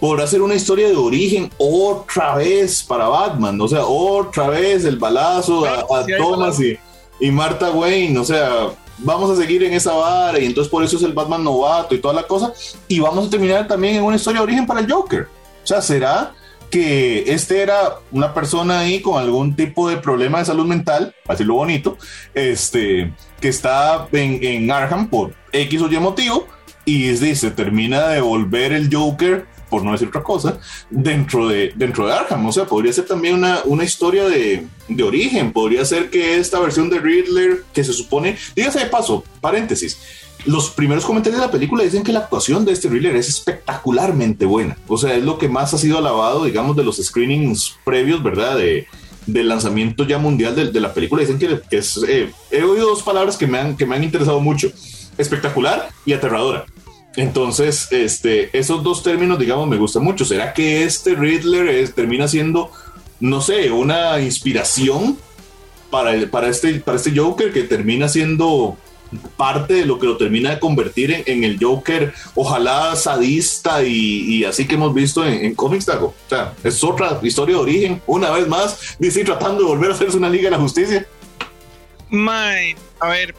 Podrá 0.00 0.26
ser 0.26 0.42
una 0.42 0.54
historia 0.54 0.88
de 0.88 0.96
origen 0.96 1.50
otra 1.58 2.36
vez 2.36 2.82
para 2.82 3.08
Batman, 3.08 3.60
o 3.60 3.66
sea, 3.66 3.84
otra 3.84 4.48
vez 4.48 4.84
el 4.84 4.96
balazo 4.96 5.64
a, 5.66 6.06
Thomas 6.16 6.60
y, 6.60 6.78
y 7.20 7.30
Martha 7.32 7.70
Wayne, 7.70 8.16
o 8.18 8.24
sea, 8.24 8.70
vamos 8.98 9.30
a 9.30 9.36
seguir 9.36 9.62
en 9.64 9.72
esa 9.72 9.92
vara 9.92 10.38
y 10.38 10.46
entonces 10.46 10.70
por 10.70 10.84
eso 10.84 10.96
es 10.96 11.02
el 11.02 11.12
Batman 11.12 11.44
novato 11.44 11.94
y 11.94 11.98
toda 11.98 12.14
la 12.14 12.24
cosa. 12.24 12.52
Y 12.86 13.00
vamos 13.00 13.26
a 13.26 13.30
terminar 13.30 13.66
también 13.66 13.96
en 13.96 14.02
una 14.02 14.16
historia 14.16 14.40
de 14.40 14.44
origen 14.44 14.66
para 14.66 14.80
el 14.80 14.90
Joker. 14.90 15.28
O 15.62 15.66
sea, 15.66 15.82
¿será 15.82 16.34
que 16.70 17.32
este 17.32 17.62
era 17.62 17.98
una 18.12 18.34
persona 18.34 18.80
ahí 18.80 19.00
con 19.00 19.20
algún 19.20 19.56
tipo 19.56 19.88
de 19.88 19.96
problema 19.96 20.38
de 20.38 20.44
salud 20.44 20.66
mental, 20.66 21.14
así 21.26 21.44
lo 21.44 21.54
bonito, 21.54 21.96
este, 22.34 23.12
que 23.40 23.48
está 23.48 24.06
en, 24.12 24.42
en 24.42 24.70
Arkham 24.70 25.08
por 25.08 25.34
X 25.52 25.80
o 25.80 25.90
Y 25.90 25.98
motivo 25.98 26.46
y 26.84 27.14
se 27.16 27.50
termina 27.50 28.08
de 28.08 28.20
volver 28.20 28.72
el 28.72 28.94
Joker, 28.94 29.46
por 29.68 29.84
no 29.84 29.92
decir 29.92 30.08
otra 30.08 30.22
cosa, 30.22 30.58
dentro 30.90 31.48
de, 31.48 31.72
dentro 31.76 32.06
de 32.06 32.12
Arkham. 32.12 32.46
O 32.46 32.52
sea, 32.52 32.64
podría 32.64 32.92
ser 32.92 33.06
también 33.06 33.34
una, 33.34 33.60
una 33.64 33.84
historia 33.84 34.24
de, 34.28 34.66
de 34.88 35.02
origen, 35.02 35.52
podría 35.52 35.84
ser 35.84 36.10
que 36.10 36.36
esta 36.38 36.60
versión 36.60 36.90
de 36.90 36.98
Riddler, 36.98 37.64
que 37.72 37.84
se 37.84 37.92
supone, 37.92 38.36
dígase 38.54 38.80
de 38.80 38.86
paso, 38.86 39.24
paréntesis, 39.40 39.98
los 40.44 40.70
primeros 40.70 41.04
comentarios 41.04 41.40
de 41.40 41.46
la 41.46 41.52
película 41.52 41.84
dicen 41.84 42.02
que 42.02 42.12
la 42.12 42.20
actuación 42.20 42.64
de 42.64 42.72
este 42.72 42.88
thriller 42.88 43.16
es 43.16 43.28
espectacularmente 43.28 44.46
buena. 44.46 44.76
O 44.86 44.96
sea, 44.96 45.14
es 45.14 45.24
lo 45.24 45.38
que 45.38 45.48
más 45.48 45.74
ha 45.74 45.78
sido 45.78 45.98
alabado, 45.98 46.44
digamos, 46.44 46.76
de 46.76 46.84
los 46.84 46.96
screenings 46.96 47.76
previos, 47.84 48.22
¿verdad? 48.22 48.56
De, 48.56 48.86
del 49.26 49.48
lanzamiento 49.48 50.04
ya 50.04 50.18
mundial 50.18 50.54
de, 50.72 50.80
la 50.80 50.94
película. 50.94 51.22
Dicen 51.22 51.38
que, 51.38 51.60
es. 51.76 52.00
Eh, 52.08 52.32
he 52.50 52.62
oído 52.62 52.88
dos 52.88 53.02
palabras 53.02 53.36
que 53.36 53.46
me, 53.46 53.58
han, 53.58 53.76
que 53.76 53.84
me 53.84 53.96
han 53.96 54.04
interesado 54.04 54.40
mucho: 54.40 54.70
espectacular 55.18 55.90
y 56.06 56.12
aterradora. 56.12 56.64
Entonces, 57.16 57.88
este, 57.90 58.56
esos 58.56 58.82
dos 58.82 59.02
términos, 59.02 59.38
digamos, 59.38 59.66
me 59.68 59.76
gustan 59.76 60.04
mucho. 60.04 60.24
¿Será 60.24 60.52
que 60.52 60.84
este 60.84 61.14
Riddler 61.14 61.88
termina 61.92 62.28
siendo, 62.28 62.70
no 63.20 63.40
sé, 63.40 63.70
una 63.70 64.20
inspiración 64.20 65.18
para, 65.90 66.14
el, 66.14 66.30
para, 66.30 66.48
este, 66.48 66.74
para 66.80 66.96
este 66.96 67.16
Joker 67.16 67.52
que 67.52 67.62
termina 67.62 68.08
siendo 68.08 68.76
parte 69.36 69.74
de 69.74 69.86
lo 69.86 69.98
que 69.98 70.06
lo 70.06 70.16
termina 70.16 70.50
de 70.50 70.60
convertir 70.60 71.22
en, 71.26 71.44
el 71.44 71.58
Joker, 71.60 72.12
ojalá 72.34 72.94
sadista 72.96 73.82
y, 73.82 74.44
así 74.44 74.66
que 74.66 74.74
hemos 74.74 74.92
visto 74.94 75.26
en, 75.26 75.54
cómics, 75.54 75.86
Dago. 75.86 76.08
O 76.08 76.28
sea, 76.28 76.54
es 76.62 76.82
otra 76.84 77.18
historia 77.22 77.56
de 77.56 77.62
origen, 77.62 78.02
una 78.06 78.30
vez 78.30 78.46
más, 78.46 78.96
dice 78.98 79.24
tratando 79.24 79.62
de 79.62 79.68
volver 79.68 79.90
a 79.90 79.94
hacerse 79.94 80.16
una 80.16 80.28
Liga 80.28 80.44
de 80.44 80.50
la 80.50 80.58
Justicia. 80.58 81.06
My, 82.10 82.76
a 83.00 83.08
ver, 83.08 83.34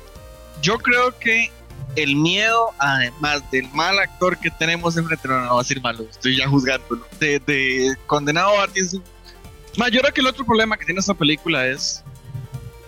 yo 0.62 0.78
creo 0.78 1.18
que 1.20 1.52
el 1.96 2.16
miedo, 2.16 2.74
además 2.78 3.50
del 3.52 3.68
mal 3.70 4.00
actor 4.00 4.38
que 4.38 4.50
tenemos 4.52 4.98
enfrente, 4.98 5.28
no, 5.28 5.42
no 5.42 5.56
va 5.56 5.62
a 5.62 5.64
ser 5.64 5.82
malo, 5.82 6.06
estoy 6.10 6.38
ya 6.38 6.48
juzgándolo, 6.48 7.06
de, 7.20 7.40
de 7.40 7.96
condenado 8.06 8.60
a 8.62 8.68
Yo 8.68 10.02
creo 10.02 10.14
que 10.14 10.22
el 10.22 10.28
otro 10.28 10.46
problema 10.46 10.78
que 10.78 10.86
tiene 10.86 11.00
esta 11.00 11.14
película 11.14 11.66
es 11.68 12.04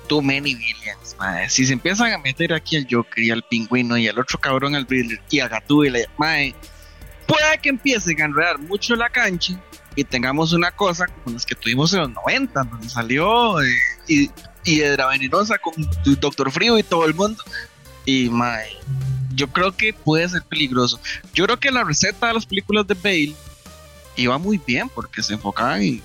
too 0.07 0.21
many 0.21 0.55
villains, 0.55 1.15
mae. 1.17 1.49
Si 1.49 1.65
se 1.65 1.73
empiezan 1.73 2.11
a 2.11 2.17
meter 2.17 2.53
aquí 2.53 2.77
al 2.77 2.87
Joker 2.89 3.23
y 3.23 3.31
al 3.31 3.43
pingüino 3.43 3.97
y 3.97 4.07
al 4.07 4.19
otro 4.19 4.39
cabrón 4.39 4.75
al 4.75 4.85
Riddler 4.85 5.21
y 5.29 5.39
a 5.39 5.47
Gatúbela, 5.47 5.99
mae, 6.17 6.53
puede 7.27 7.57
que 7.61 7.69
empiecen 7.69 8.21
a 8.21 8.25
enredar 8.25 8.59
mucho 8.59 8.95
la 8.95 9.09
cancha 9.09 9.59
y 9.95 10.03
tengamos 10.03 10.53
una 10.53 10.71
cosa 10.71 11.07
como 11.07 11.33
las 11.33 11.45
que 11.45 11.55
tuvimos 11.55 11.93
en 11.93 12.01
los 12.01 12.09
90, 12.11 12.63
donde 12.63 12.89
salió 12.89 13.61
eh, 13.61 13.67
y, 14.07 14.29
y 14.63 14.81
Edra 14.81 15.07
Venenosa 15.07 15.57
con 15.57 15.73
Doctor 16.19 16.51
Frío 16.51 16.77
y 16.77 16.83
todo 16.83 17.05
el 17.05 17.13
mundo. 17.13 17.43
Y 18.05 18.29
mae, 18.29 18.67
yo 19.35 19.47
creo 19.47 19.71
que 19.75 19.93
puede 19.93 20.27
ser 20.29 20.43
peligroso. 20.43 20.99
Yo 21.33 21.45
creo 21.45 21.59
que 21.59 21.71
la 21.71 21.83
receta 21.83 22.27
de 22.27 22.33
las 22.33 22.45
películas 22.45 22.87
de 22.87 22.93
Bale 22.95 23.35
iba 24.15 24.37
muy 24.37 24.57
bien 24.65 24.89
porque 24.89 25.21
se 25.23 25.33
enfocaban 25.33 25.81
en 25.81 26.01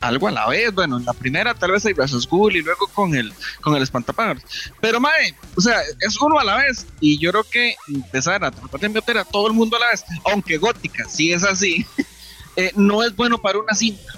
algo 0.00 0.28
a 0.28 0.30
la 0.30 0.48
vez. 0.48 0.72
Bueno, 0.74 0.98
en 0.98 1.04
la 1.04 1.12
primera 1.12 1.54
tal 1.54 1.70
vez 1.72 1.86
hay 1.86 1.94
Razas 1.94 2.26
Ghoul 2.28 2.56
y 2.56 2.62
luego 2.62 2.86
con 2.88 3.14
el, 3.14 3.32
con 3.60 3.74
el 3.76 3.82
espantapájaros. 3.82 4.42
Pero, 4.80 5.00
mae, 5.00 5.34
o 5.56 5.60
sea, 5.60 5.80
es 6.00 6.20
uno 6.20 6.38
a 6.38 6.44
la 6.44 6.56
vez. 6.56 6.86
Y 7.00 7.18
yo 7.18 7.30
creo 7.30 7.44
que 7.44 7.74
empezar 7.88 8.44
a 8.44 8.50
tratar 8.50 8.80
de 8.80 8.88
meter 8.88 9.18
a 9.18 9.24
todo 9.24 9.46
el 9.46 9.52
mundo 9.54 9.76
a 9.76 9.80
la 9.80 9.86
vez, 9.90 10.04
aunque 10.30 10.58
gótica, 10.58 11.08
si 11.08 11.32
es 11.32 11.44
así, 11.44 11.86
eh, 12.56 12.72
no 12.74 13.02
es 13.02 13.14
bueno 13.16 13.38
para 13.38 13.58
una 13.58 13.74
cinta. 13.74 14.12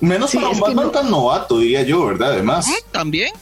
Menos 0.00 0.30
Sí, 0.30 0.36
para 0.38 0.48
un 0.50 0.58
Batman 0.60 0.86
no- 0.86 0.90
tan 0.90 1.10
novato, 1.10 1.58
diría 1.60 1.82
yo, 1.82 2.06
¿verdad? 2.06 2.32
Además. 2.32 2.66
Mm, 2.66 2.90
También. 2.90 3.32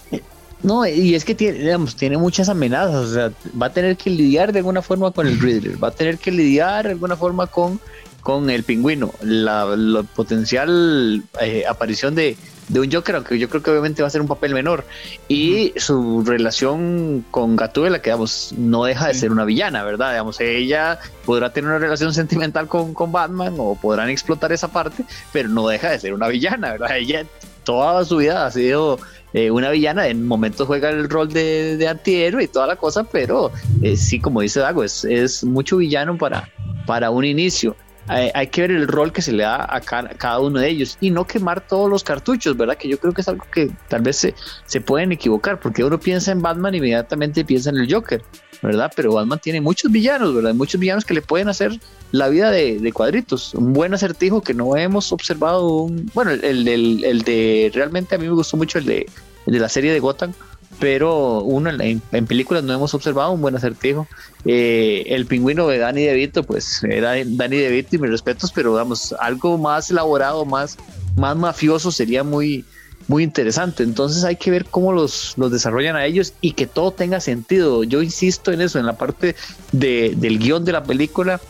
No, 0.63 0.87
y 0.87 1.15
es 1.15 1.25
que 1.25 1.35
tiene, 1.35 1.59
digamos, 1.59 1.97
tiene 1.97 2.19
muchas 2.19 2.49
amenazas, 2.49 2.95
o 2.95 3.15
sea, 3.15 3.33
va 3.61 3.67
a 3.67 3.73
tener 3.73 3.97
que 3.97 4.11
lidiar 4.11 4.53
de 4.53 4.59
alguna 4.59 4.83
forma 4.83 5.11
con 5.11 5.27
el 5.27 5.41
Riddler, 5.41 5.83
va 5.83 5.89
a 5.89 5.91
tener 5.93 6.19
que 6.19 6.31
lidiar 6.31 6.85
de 6.85 6.91
alguna 6.93 7.17
forma 7.17 7.47
con, 7.47 7.81
con 8.21 8.51
el 8.51 8.63
pingüino, 8.63 9.13
la, 9.23 9.65
la 9.65 10.03
potencial 10.03 11.23
eh, 11.41 11.65
aparición 11.67 12.15
de, 12.15 12.37
de 12.69 12.81
un 12.81 12.93
Joker, 12.93 13.17
aunque 13.17 13.39
yo 13.39 13.49
creo 13.49 13.63
que 13.63 13.71
obviamente 13.71 14.03
va 14.03 14.09
a 14.09 14.11
ser 14.11 14.21
un 14.21 14.29
papel 14.29 14.53
menor, 14.53 14.85
y 15.29 15.73
su 15.77 16.23
relación 16.27 17.25
con 17.31 17.57
Gatúbela, 17.57 18.03
que 18.03 18.11
digamos, 18.11 18.53
no 18.57 18.85
deja 18.85 19.09
de 19.09 19.15
ser 19.15 19.33
una 19.33 19.47
villana, 19.47 19.83
¿verdad? 19.83 20.11
Digamos, 20.11 20.41
ella 20.41 20.99
podrá 21.25 21.53
tener 21.55 21.71
una 21.71 21.79
relación 21.79 22.13
sentimental 22.13 22.69
con, 22.69 22.93
con 22.93 23.11
Batman 23.13 23.55
o 23.57 23.77
podrán 23.77 24.11
explotar 24.11 24.53
esa 24.53 24.69
parte, 24.69 25.05
pero 25.33 25.49
no 25.49 25.67
deja 25.67 25.91
de 25.91 25.99
ser 25.99 26.13
una 26.13 26.29
villana, 26.29 26.73
¿verdad? 26.73 26.99
Ella 26.99 27.25
toda 27.65 28.05
su 28.05 28.19
vida 28.19 28.47
ha 28.47 28.51
sido 28.51 28.99
eh, 29.33 29.51
una 29.51 29.71
villana, 29.71 30.09
en 30.09 30.27
momentos 30.27 30.67
juega 30.67 30.91
el 30.91 31.09
rol 31.09 31.33
de, 31.33 31.87
antihéroe 31.89 32.45
y 32.45 32.49
toda 32.49 32.67
la 32.67 32.77
cosa, 32.77 33.05
pero 33.05 33.51
eh, 33.83 33.97
sí, 33.97 34.21
como 34.21 34.41
dice 34.41 34.61
Dago, 34.61 34.85
es, 34.85 35.05
es 35.05 35.45
mucho 35.45 35.77
villano 35.77 36.17
para, 36.19 36.49
para 36.87 37.11
un 37.11 37.25
inicio. 37.25 37.77
Hay, 38.09 38.49
que 38.49 38.63
ver 38.63 38.73
el 38.73 38.89
rol 38.89 39.13
que 39.13 39.23
se 39.23 39.31
le 39.33 39.45
da 39.45 39.67
a 39.73 39.81
ca- 39.81 40.09
cada 40.19 40.41
uno 40.41 40.59
de 40.59 40.69
ellos 40.69 40.99
y 41.01 41.11
no 41.11 41.27
quemar 41.27 41.61
todos 41.61 41.89
los 41.89 42.03
cartuchos, 42.03 42.57
¿verdad? 42.57 42.77
Que 42.77 42.89
yo 42.89 42.99
creo 42.99 43.13
que 43.13 43.21
es 43.21 43.29
algo 43.29 43.45
que 43.53 43.71
tal 43.89 44.03
vez 44.03 44.17
se, 44.17 44.35
se 44.67 44.81
pueden 44.81 45.13
equivocar, 45.13 45.61
porque 45.61 45.85
uno 45.85 46.01
piensa 46.01 46.33
en 46.33 46.43
Batman 46.43 46.75
inmediatamente 46.75 47.45
piensa 47.45 47.71
en 47.71 47.77
el 47.77 47.93
Joker, 47.93 48.21
¿verdad? 48.63 48.91
Pero 48.97 49.13
Batman 49.15 49.39
tiene 49.41 49.61
muchos 49.61 49.93
villanos, 49.93 50.35
¿verdad? 50.35 50.55
Muchos 50.55 50.81
villanos 50.81 51.05
que 51.05 51.15
le 51.15 51.23
pueden 51.23 51.49
hacer 51.49 51.79
la 52.11 52.29
vida 52.29 52.51
de, 52.51 52.91
cuadritos. 52.93 53.55
Un 53.55 53.73
buen 53.73 53.95
acertijo 53.95 54.41
que 54.43 54.55
no 54.55 54.77
hemos 54.77 55.13
observado. 55.13 55.69
Un, 55.69 56.11
bueno, 56.13 56.33
el, 56.33 56.43
el, 56.45 56.67
el- 56.69 57.05
el 57.05 57.23
de 57.23 57.71
realmente 57.73 58.17
a 58.17 58.19
mí 58.19 58.27
me 58.27 58.33
gustó 58.35 58.57
mucho 58.57 58.79
el 58.79 58.87
de, 58.87 59.07
de 59.47 59.59
la 59.61 59.69
serie 59.69 59.93
de 59.93 60.01
Gotham, 60.01 60.33
pero 60.79 61.41
uno 61.43 61.71
en, 61.71 62.01
en- 62.13 62.27
películas 62.27 62.63
no 62.65 62.73
hemos 62.73 62.95
observado 62.95 63.33
un 63.33 63.41
buen 63.43 63.57
acertijo. 63.57 64.07
Eh, 64.45 65.05
el 65.09 65.27
pingüino 65.27 65.67
de 65.69 65.79
Danny 65.79 66.05
DeVito, 66.05 66.43
pues 66.45 66.83
era 66.85 67.13
Danny 67.25 67.57
DeVito 67.57 67.97
y 67.97 67.99
mis 67.99 68.11
respetos, 68.11 68.53
pero 68.53 68.73
vamos, 68.73 69.15
algo 69.21 69.59
más 69.59 69.91
elaborado, 69.91 70.45
más, 70.45 70.79
más 71.17 71.37
mafioso 71.37 71.91
sería 71.93 72.25
muy, 72.25 72.65
muy 73.09 73.23
interesante. 73.23 73.83
Entonces 73.83 74.25
hay 74.25 74.37
que 74.37 74.51
ver 74.51 74.65
cómo 74.67 74.93
los, 74.93 75.35
los 75.37 75.51
desarrollan 75.53 75.97
a 75.97 76.07
ellos 76.07 76.33
y 76.41 76.53
que 76.53 76.67
todo 76.67 76.93
tenga 76.93 77.21
sentido. 77.21 77.85
Yo 77.85 78.01
insisto 78.03 78.53
en 78.53 78.61
eso, 78.63 78.79
en 78.79 78.87
la 78.87 78.97
parte 78.97 79.37
de, 79.73 80.15
del 80.17 80.39
guion 80.39 80.65
de 80.65 80.73
la 80.73 80.85
película, 80.85 81.41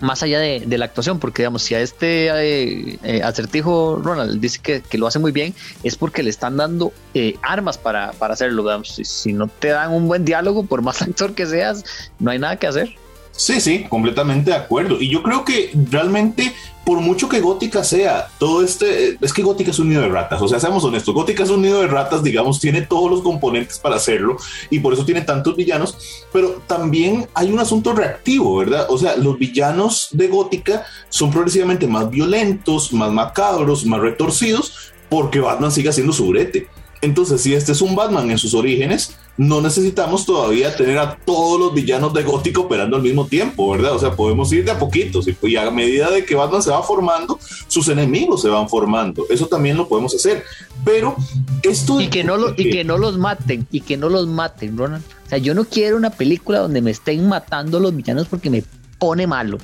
más 0.00 0.22
allá 0.22 0.40
de, 0.40 0.60
de 0.66 0.78
la 0.78 0.86
actuación, 0.86 1.18
porque 1.18 1.42
digamos, 1.42 1.62
si 1.62 1.74
a 1.74 1.80
este 1.80 2.28
eh, 2.28 2.98
eh, 3.02 3.22
acertijo 3.22 4.00
Ronald 4.02 4.40
dice 4.40 4.58
que, 4.62 4.80
que 4.80 4.98
lo 4.98 5.06
hace 5.06 5.18
muy 5.18 5.32
bien, 5.32 5.54
es 5.82 5.96
porque 5.96 6.22
le 6.22 6.30
están 6.30 6.56
dando 6.56 6.92
eh, 7.14 7.36
armas 7.42 7.78
para, 7.78 8.12
para 8.12 8.34
hacerlo. 8.34 8.62
digamos. 8.62 8.88
Si, 8.88 9.04
si 9.04 9.32
no 9.32 9.48
te 9.48 9.68
dan 9.68 9.92
un 9.92 10.08
buen 10.08 10.24
diálogo, 10.24 10.64
por 10.64 10.82
más 10.82 11.02
actor 11.02 11.34
que 11.34 11.46
seas, 11.46 11.84
no 12.18 12.30
hay 12.30 12.38
nada 12.38 12.56
que 12.56 12.66
hacer. 12.66 12.96
Sí, 13.32 13.60
sí, 13.60 13.86
completamente 13.88 14.50
de 14.50 14.56
acuerdo. 14.56 15.00
Y 15.00 15.08
yo 15.08 15.22
creo 15.22 15.44
que 15.44 15.70
realmente, 15.90 16.52
por 16.84 17.00
mucho 17.00 17.28
que 17.28 17.40
Gótica 17.40 17.82
sea, 17.84 18.28
todo 18.38 18.62
este, 18.62 19.16
es 19.20 19.32
que 19.32 19.42
Gótica 19.42 19.70
es 19.70 19.78
un 19.78 19.88
nido 19.88 20.02
de 20.02 20.08
ratas, 20.08 20.42
o 20.42 20.48
sea, 20.48 20.60
seamos 20.60 20.84
honestos, 20.84 21.14
Gótica 21.14 21.44
es 21.44 21.50
un 21.50 21.62
nido 21.62 21.80
de 21.80 21.86
ratas, 21.86 22.22
digamos, 22.22 22.60
tiene 22.60 22.82
todos 22.82 23.10
los 23.10 23.22
componentes 23.22 23.78
para 23.78 23.96
hacerlo 23.96 24.36
y 24.68 24.80
por 24.80 24.92
eso 24.92 25.06
tiene 25.06 25.22
tantos 25.22 25.56
villanos, 25.56 26.26
pero 26.32 26.60
también 26.66 27.28
hay 27.32 27.50
un 27.50 27.60
asunto 27.60 27.94
reactivo, 27.94 28.58
¿verdad? 28.58 28.86
O 28.90 28.98
sea, 28.98 29.16
los 29.16 29.38
villanos 29.38 30.08
de 30.12 30.28
Gótica 30.28 30.84
son 31.08 31.30
progresivamente 31.30 31.86
más 31.86 32.10
violentos, 32.10 32.92
más 32.92 33.10
macabros, 33.10 33.86
más 33.86 34.00
retorcidos, 34.00 34.92
porque 35.08 35.40
Batman 35.40 35.72
sigue 35.72 35.88
haciendo 35.88 36.12
su 36.12 36.28
brete. 36.28 36.68
Entonces, 37.02 37.40
si 37.40 37.54
este 37.54 37.72
es 37.72 37.80
un 37.80 37.94
Batman 37.96 38.30
en 38.30 38.38
sus 38.38 38.52
orígenes, 38.52 39.16
no 39.40 39.62
necesitamos 39.62 40.26
todavía 40.26 40.76
tener 40.76 40.98
a 40.98 41.16
todos 41.16 41.58
los 41.58 41.72
villanos 41.72 42.12
de 42.12 42.22
Gótica 42.24 42.60
operando 42.60 42.96
al 42.96 43.02
mismo 43.02 43.26
tiempo, 43.26 43.70
¿verdad? 43.70 43.94
O 43.94 43.98
sea, 43.98 44.14
podemos 44.14 44.52
ir 44.52 44.66
de 44.66 44.70
a 44.70 44.78
poquitos 44.78 45.26
y, 45.28 45.36
y 45.44 45.56
a 45.56 45.70
medida 45.70 46.10
de 46.10 46.26
que 46.26 46.34
Batman 46.34 46.62
se 46.62 46.68
va 46.68 46.82
formando, 46.82 47.40
sus 47.66 47.88
enemigos 47.88 48.42
se 48.42 48.50
van 48.50 48.68
formando. 48.68 49.24
Eso 49.30 49.46
también 49.46 49.78
lo 49.78 49.88
podemos 49.88 50.14
hacer. 50.14 50.44
Pero 50.84 51.16
esto... 51.62 52.02
Y 52.02 52.08
que 52.08 52.22
no, 52.22 52.36
lo, 52.36 52.50
y 52.54 52.68
que 52.68 52.84
no 52.84 52.98
los 52.98 53.16
maten, 53.16 53.66
y 53.70 53.80
que 53.80 53.96
no 53.96 54.10
los 54.10 54.26
maten, 54.26 54.76
Ronald. 54.76 55.04
O 55.24 55.28
sea, 55.30 55.38
yo 55.38 55.54
no 55.54 55.64
quiero 55.64 55.96
una 55.96 56.10
película 56.10 56.58
donde 56.58 56.82
me 56.82 56.90
estén 56.90 57.26
matando 57.26 57.80
los 57.80 57.96
villanos 57.96 58.26
porque 58.28 58.50
me 58.50 58.62
pone 58.98 59.26
malo. 59.26 59.56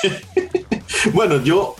Bueno, 1.12 1.42
yo 1.42 1.76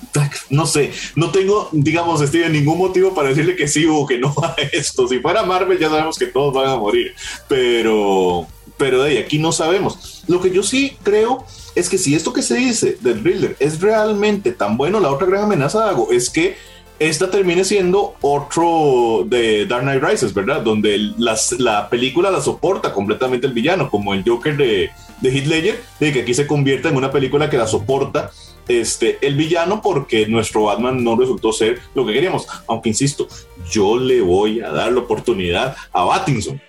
no 0.50 0.66
sé, 0.66 0.92
no 1.14 1.30
tengo, 1.30 1.68
digamos, 1.72 2.20
Steven, 2.20 2.52
ningún 2.52 2.78
motivo 2.78 3.14
para 3.14 3.28
decirle 3.28 3.56
que 3.56 3.68
sí 3.68 3.86
o 3.88 4.06
que 4.06 4.18
no 4.18 4.34
a 4.42 4.54
esto. 4.72 5.08
Si 5.08 5.18
fuera 5.20 5.42
Marvel, 5.42 5.78
ya 5.78 5.88
sabemos 5.88 6.18
que 6.18 6.26
todos 6.26 6.54
van 6.54 6.68
a 6.68 6.76
morir, 6.76 7.14
pero, 7.48 8.46
pero 8.76 9.02
de 9.02 9.10
ahí, 9.10 9.18
aquí 9.18 9.38
no 9.38 9.52
sabemos. 9.52 10.24
Lo 10.28 10.40
que 10.40 10.50
yo 10.50 10.62
sí 10.62 10.96
creo 11.02 11.44
es 11.74 11.88
que 11.88 11.98
si 11.98 12.14
esto 12.14 12.32
que 12.32 12.42
se 12.42 12.56
dice 12.56 12.96
del 13.00 13.22
Riddler 13.22 13.56
es 13.60 13.80
realmente 13.80 14.52
tan 14.52 14.76
bueno, 14.76 15.00
la 15.00 15.10
otra 15.10 15.26
gran 15.26 15.44
amenaza, 15.44 15.84
Dago, 15.84 16.10
es 16.10 16.30
que 16.30 16.56
esta 16.98 17.30
termine 17.30 17.64
siendo 17.64 18.14
otro 18.20 19.24
de 19.26 19.66
Dark 19.66 19.82
Knight 19.82 20.02
Rises, 20.02 20.32
¿verdad? 20.32 20.62
Donde 20.62 21.12
la 21.18 21.88
película 21.88 22.30
la 22.30 22.40
soporta 22.40 22.92
completamente 22.92 23.46
el 23.46 23.52
villano, 23.52 23.90
como 23.90 24.14
el 24.14 24.24
Joker 24.26 24.56
de, 24.56 24.90
de 25.20 25.30
Heath 25.30 25.78
de 26.00 26.12
que 26.12 26.22
aquí 26.22 26.34
se 26.34 26.46
convierta 26.46 26.88
en 26.88 26.96
una 26.96 27.10
película 27.10 27.50
que 27.50 27.58
la 27.58 27.66
soporta 27.66 28.30
este, 28.68 29.18
el 29.24 29.36
villano 29.36 29.80
porque 29.80 30.26
nuestro 30.26 30.64
Batman 30.64 31.02
no 31.02 31.16
resultó 31.16 31.52
ser 31.52 31.80
lo 31.94 32.06
que 32.06 32.12
queríamos. 32.12 32.46
Aunque 32.66 32.88
insisto, 32.88 33.28
yo 33.70 33.98
le 33.98 34.20
voy 34.20 34.60
a 34.60 34.70
dar 34.70 34.92
la 34.92 35.00
oportunidad 35.00 35.76
a 35.92 36.04
Battinson. 36.04 36.60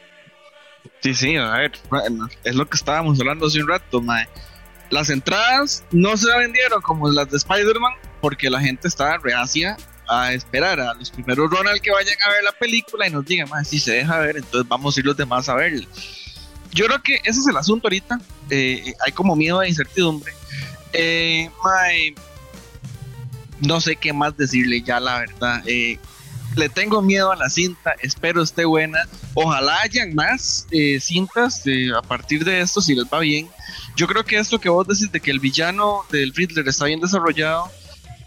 Sí, 1.02 1.14
sí, 1.14 1.36
a 1.36 1.52
ver, 1.52 1.72
es 2.44 2.56
lo 2.56 2.68
que 2.68 2.76
estábamos 2.76 3.20
hablando 3.20 3.48
hace 3.48 3.62
un 3.62 3.68
rato, 3.68 4.02
mae. 4.02 4.28
Las 4.90 5.10
entradas 5.10 5.86
no 5.92 6.16
se 6.18 6.36
vendieron 6.38 6.82
como 6.82 7.10
las 7.10 7.30
de 7.30 7.38
Spider-Man 7.38 7.94
porque 8.22 8.50
la 8.50 8.60
gente 8.62 8.88
estaba 8.88 9.18
reacia 9.18 9.78
a 10.08 10.34
esperar 10.34 10.80
a 10.80 10.94
los 10.94 11.12
primeros 11.12 11.50
Ronald 11.50 11.82
que 11.82 11.92
vayan 11.92 12.16
a 12.26 12.30
ver 12.32 12.44
la 12.44 12.52
película 12.52 13.08
y 13.08 13.12
nos 13.12 13.26
digan, 13.26 13.50
mae, 13.50 13.66
si 13.66 13.80
se 13.80 13.94
deja 13.94 14.20
ver, 14.20 14.38
entonces 14.38 14.68
vamos 14.68 14.96
a 14.96 15.00
ir 15.00 15.06
los 15.06 15.18
demás 15.18 15.50
a 15.50 15.56
verla. 15.56 15.88
Yo 16.74 16.86
creo 16.86 17.02
que 17.02 17.16
ese 17.24 17.40
es 17.40 17.48
el 17.48 17.58
asunto 17.58 17.88
ahorita. 17.88 18.20
eh, 18.50 18.94
hay 19.06 19.12
como 19.12 19.36
miedo 19.36 19.60
de 19.60 19.70
incertidumbre. 19.70 20.32
Eh, 20.94 21.50
no 23.62 23.82
sé 23.82 23.96
qué 23.96 24.14
más 24.14 24.38
decirle 24.38 24.82
ya, 24.82 25.00
la 25.00 25.20
verdad. 25.20 25.64
Eh, 25.66 25.98
le 26.56 26.70
tengo 26.70 27.02
miedo 27.02 27.32
a 27.32 27.36
la 27.36 27.50
cinta, 27.50 27.96
espero 28.02 28.42
esté 28.42 28.66
buena. 28.66 29.00
Ojalá 29.34 29.80
hayan 29.82 30.16
más 30.16 30.68
eh, 30.72 31.00
cintas 31.00 31.62
eh, 31.66 31.90
a 31.96 32.02
partir 32.02 32.44
de 32.44 32.62
esto, 32.62 32.82
si 32.82 32.96
les 32.96 33.06
va 33.06 33.20
bien. 33.20 33.48
Yo 33.96 34.08
creo 34.08 34.24
que 34.24 34.38
esto 34.38 34.60
que 34.60 34.70
vos 34.70 34.88
decís 34.88 35.12
de 35.12 35.20
que 35.20 35.32
el 35.32 35.40
villano 35.40 36.04
del 36.12 36.34
Riddler 36.34 36.68
está 36.68 36.86
bien 36.86 37.00
desarrollado, 37.00 37.70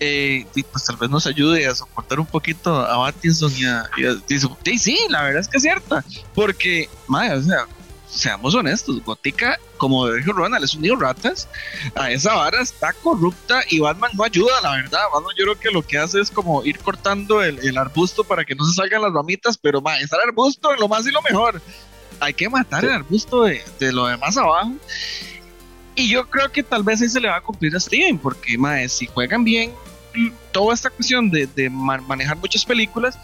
eh, 0.01 0.47
y 0.55 0.63
pues 0.63 0.85
tal 0.85 0.97
vez 0.97 1.11
nos 1.11 1.27
ayude 1.27 1.67
a 1.67 1.75
soportar 1.75 2.19
un 2.19 2.27
poquito 2.27 2.75
a 2.75 2.97
Battinson 2.97 3.53
y 3.57 3.65
a... 3.67 3.85
y 3.97 4.07
a- 4.07 4.17
y 4.29 4.41
su- 4.41 4.57
sí, 4.65 4.79
sí, 4.79 4.99
la 5.11 5.23
verdad 5.23 5.41
es 5.43 5.49
que 5.49 5.59
es 5.59 5.63
cierta, 5.63 6.05
porque, 6.35 6.89
madre, 7.07 7.35
o 7.37 7.43
sea, 7.43 7.67
seamos 8.09 8.55
honestos, 8.57 9.05
Gótica, 9.05 9.57
como 9.77 10.11
dijo 10.11 10.33
Ronald, 10.33 10.65
es 10.65 10.75
un 10.75 10.83
niño 10.83 10.97
ratas, 10.97 11.49
a 11.95 12.11
esa 12.11 12.35
vara 12.35 12.61
está 12.61 12.93
corrupta 12.95 13.61
y 13.71 13.79
Batman 13.79 14.11
no 14.15 14.25
ayuda, 14.25 14.61
la 14.63 14.73
verdad. 14.73 15.01
Batman 15.15 15.33
yo 15.39 15.45
creo 15.45 15.61
que 15.61 15.71
lo 15.71 15.87
que 15.87 15.97
hace 15.99 16.21
es 16.21 16.29
como 16.31 16.65
ir 16.65 16.79
cortando 16.81 17.41
el, 17.43 17.59
el 17.61 17.79
arbusto 17.79 18.25
para 18.25 18.45
que 18.45 18.57
no 18.57 18.65
se 18.65 18.75
salgan 18.75 19.03
las 19.03 19.13
ramitas, 19.13 19.57
pero 19.57 19.81
ma, 19.81 19.97
está 20.01 20.17
el 20.17 20.29
arbusto 20.31 20.75
lo 20.75 20.89
más 20.89 21.07
y 21.07 21.13
lo 21.13 21.23
mejor. 21.23 21.63
Hay 22.19 22.35
que 22.35 22.49
matar 22.49 22.85
el 22.85 22.91
arbusto 22.93 23.45
de, 23.45 23.63
de 23.79 23.93
lo 23.93 24.07
demás 24.07 24.37
abajo. 24.37 24.73
Y 25.95 26.09
yo 26.09 26.29
creo 26.29 26.51
que 26.51 26.63
tal 26.63 26.83
vez 26.83 27.01
ahí 27.03 27.09
se 27.09 27.21
le 27.21 27.29
va 27.29 27.37
a 27.37 27.41
cumplir 27.43 27.75
a 27.77 27.81
Steven, 27.81 28.19
porque 28.19 28.59
ma, 28.59 28.87
si 28.89 29.07
juegan 29.07 29.45
bien 29.45 29.73
toda 30.53 30.75
esta 30.75 30.91
cuestión 30.91 31.31
de, 31.31 31.47
de 31.47 31.71
ma- 31.71 31.99
manejar 31.99 32.37
muchas 32.37 32.65
películas, 32.65 33.19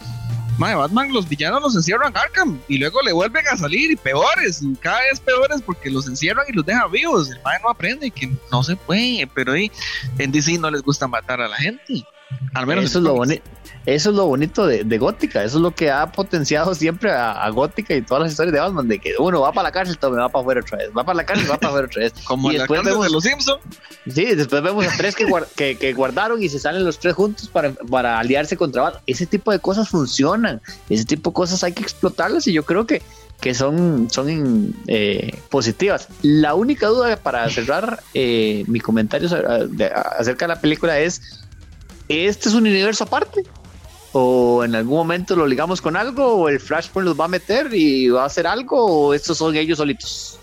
Mae, 0.58 0.74
Batman, 0.74 1.12
los 1.12 1.28
villanos 1.28 1.60
los 1.60 1.76
encierran 1.76 2.16
Arkham 2.16 2.58
y 2.66 2.78
luego 2.78 3.02
le 3.02 3.12
vuelven 3.12 3.46
a 3.46 3.56
salir 3.58 3.90
y 3.90 3.96
peores, 3.96 4.62
y 4.62 4.74
cada 4.76 5.00
vez 5.00 5.20
peores 5.20 5.60
porque 5.60 5.90
los 5.90 6.08
encierran 6.08 6.46
y 6.48 6.52
los 6.54 6.64
dejan 6.64 6.90
vivos. 6.90 7.28
El 7.30 7.42
Mae 7.42 7.58
no 7.62 7.68
aprende 7.68 8.10
que 8.10 8.30
no 8.50 8.62
se 8.62 8.74
puede, 8.74 9.28
pero 9.34 9.52
ahí 9.52 9.70
en 10.18 10.32
DC 10.32 10.56
no 10.58 10.70
les 10.70 10.80
gusta 10.82 11.06
matar 11.06 11.42
a 11.42 11.48
la 11.48 11.56
gente. 11.56 12.02
Al 12.54 12.66
menos 12.66 12.86
eso 12.86 12.98
es, 12.98 13.04
lo 13.04 13.14
bonito, 13.14 13.42
eso 13.84 14.10
es 14.10 14.16
lo 14.16 14.26
bonito 14.26 14.66
de, 14.66 14.82
de, 14.82 14.98
Gótica, 14.98 15.44
eso 15.44 15.58
es 15.58 15.62
lo 15.62 15.70
que 15.72 15.90
ha 15.90 16.10
potenciado 16.10 16.74
siempre 16.74 17.12
a, 17.12 17.32
a, 17.32 17.50
Gótica 17.50 17.94
y 17.94 18.02
todas 18.02 18.24
las 18.24 18.32
historias 18.32 18.52
de 18.52 18.60
Batman, 18.60 18.88
de 18.88 18.98
que 18.98 19.14
uno 19.18 19.42
va 19.42 19.52
para 19.52 19.68
la 19.68 19.72
cárcel, 19.72 19.96
todo 19.96 20.10
me 20.10 20.18
va 20.18 20.28
para 20.28 20.40
afuera 20.40 20.60
otra 20.60 20.78
vez, 20.78 20.90
va 20.96 21.04
para 21.04 21.18
la 21.18 21.26
cárcel, 21.26 21.48
va 21.48 21.56
para 21.56 21.68
afuera 21.68 21.86
otra 21.86 22.02
vez. 22.02 22.12
Como 22.24 22.50
y 22.50 22.58
después 22.58 22.82
vemos, 22.82 23.06
de 23.06 23.12
los 23.12 23.22
Simpsons. 23.22 23.60
Sí, 24.12 24.34
después 24.34 24.60
vemos 24.62 24.86
a 24.86 24.96
tres 24.96 25.14
que, 25.14 25.24
guard, 25.24 25.46
que, 25.56 25.76
que, 25.76 25.92
guardaron 25.92 26.42
y 26.42 26.48
se 26.48 26.58
salen 26.58 26.84
los 26.84 26.98
tres 26.98 27.14
juntos 27.14 27.48
para, 27.48 27.72
para 27.72 28.18
aliarse 28.18 28.56
contra 28.56 28.82
Batman. 28.82 29.02
Ese 29.06 29.26
tipo 29.26 29.52
de 29.52 29.60
cosas 29.60 29.88
funcionan, 29.88 30.60
ese 30.90 31.04
tipo 31.04 31.30
de 31.30 31.34
cosas 31.34 31.62
hay 31.62 31.72
que 31.72 31.82
explotarlas 31.82 32.46
y 32.48 32.52
yo 32.52 32.64
creo 32.64 32.86
que 32.86 33.02
que 33.40 33.54
son, 33.54 34.08
son 34.10 34.74
eh, 34.86 35.38
positivas. 35.50 36.08
La 36.22 36.54
única 36.54 36.86
duda 36.86 37.16
para 37.16 37.48
cerrar 37.50 38.02
eh, 38.14 38.64
mi 38.66 38.80
comentario 38.80 39.28
acerca 40.18 40.46
de 40.46 40.54
la 40.54 40.60
película 40.60 40.98
es, 40.98 41.45
¿este 42.08 42.48
es 42.48 42.54
un 42.54 42.66
universo 42.66 43.04
aparte? 43.04 43.42
¿O 44.12 44.64
en 44.64 44.74
algún 44.74 44.96
momento 44.96 45.36
lo 45.36 45.46
ligamos 45.46 45.80
con 45.80 45.96
algo? 45.96 46.24
¿O 46.36 46.48
el 46.48 46.60
Flashpoint 46.60 47.06
los 47.06 47.18
va 47.18 47.26
a 47.26 47.28
meter 47.28 47.68
y 47.72 48.08
va 48.08 48.22
a 48.22 48.26
hacer 48.26 48.46
algo? 48.46 48.84
¿O 48.84 49.14
estos 49.14 49.38
son 49.38 49.56
ellos 49.56 49.78
solitos? 49.78 50.38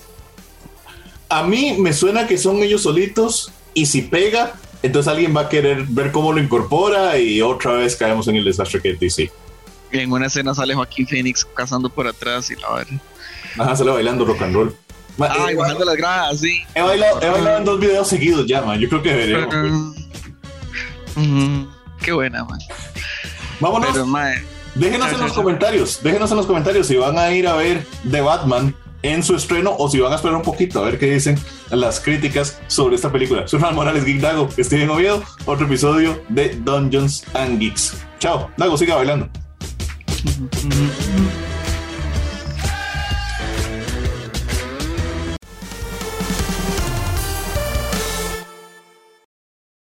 A 1.29 1.43
mí 1.43 1.75
me 1.79 1.93
suena 1.93 2.27
que 2.27 2.37
son 2.37 2.57
ellos 2.57 2.83
solitos 2.83 3.51
y 3.73 3.87
si 3.87 4.03
pega, 4.03 4.53
entonces 4.83 5.11
alguien 5.11 5.35
va 5.35 5.41
a 5.41 5.49
querer 5.49 5.85
ver 5.87 6.11
cómo 6.11 6.31
lo 6.31 6.39
incorpora 6.39 7.17
y 7.17 7.41
otra 7.41 7.73
vez 7.73 7.95
caemos 7.95 8.27
en 8.27 8.35
el 8.35 8.43
desastre 8.43 8.81
que 8.81 8.91
es 8.91 8.99
DC. 8.99 9.31
En 9.91 10.11
una 10.11 10.27
escena 10.27 10.53
sale 10.53 10.75
Joaquín 10.75 11.07
Phoenix 11.07 11.45
cazando 11.45 11.89
por 11.89 12.07
atrás 12.07 12.51
y 12.51 12.55
la 12.55 12.73
verdad. 12.73 13.01
Ajá, 13.57 13.75
sale 13.75 13.91
bailando 13.91 14.25
rock 14.25 14.41
and 14.41 14.53
roll. 14.53 14.75
Ah, 15.19 15.51
y 15.51 15.55
bajando 15.55 15.85
las 15.85 15.95
gradas, 15.95 16.39
sí. 16.39 16.63
He 16.73 16.81
bailado, 16.81 17.21
he 17.21 17.29
bailado 17.29 17.57
en 17.59 17.65
dos 17.65 17.79
videos 17.79 18.07
seguidos 18.07 18.47
ya, 18.47 18.61
man. 18.61 18.79
Yo 18.79 18.89
creo 18.89 19.01
que 19.01 19.11
deberíamos. 19.11 19.95
Qué 22.01 22.11
buena, 22.11 22.43
man. 22.43 22.59
Vámonos. 23.59 23.89
Pero, 23.93 24.05
déjenos 24.75 25.11
en 25.13 25.19
los 25.21 25.33
comentarios, 25.33 25.99
déjenos 26.03 26.31
en 26.31 26.37
los 26.37 26.45
comentarios 26.45 26.87
si 26.87 26.95
van 26.95 27.17
a 27.17 27.31
ir 27.31 27.47
a 27.47 27.55
ver 27.55 27.85
The 28.09 28.21
Batman 28.21 28.75
en 29.03 29.21
su 29.21 29.35
estreno 29.35 29.75
o 29.77 29.89
si 29.89 29.99
van 29.99 30.11
a 30.13 30.15
esperar 30.15 30.37
un 30.37 30.41
poquito 30.41 30.79
a 30.79 30.85
ver 30.85 30.97
qué 30.97 31.11
dicen 31.13 31.37
las 31.69 31.99
críticas 31.99 32.59
sobre 32.67 32.95
esta 32.95 33.11
película. 33.11 33.47
Soy 33.47 33.59
Juan 33.59 33.75
Morales 33.75 34.05
Geek 34.05 34.21
Dago, 34.21 34.49
Steven 34.57 34.89
Oviedo, 34.89 35.23
otro 35.45 35.65
episodio 35.67 36.21
de 36.29 36.55
Dungeons 36.55 37.23
and 37.33 37.59
Geeks. 37.59 37.97
Chao, 38.19 38.49
Dago, 38.57 38.77
siga 38.77 38.95
bailando. 38.95 39.29
-huh. 40.23 41.02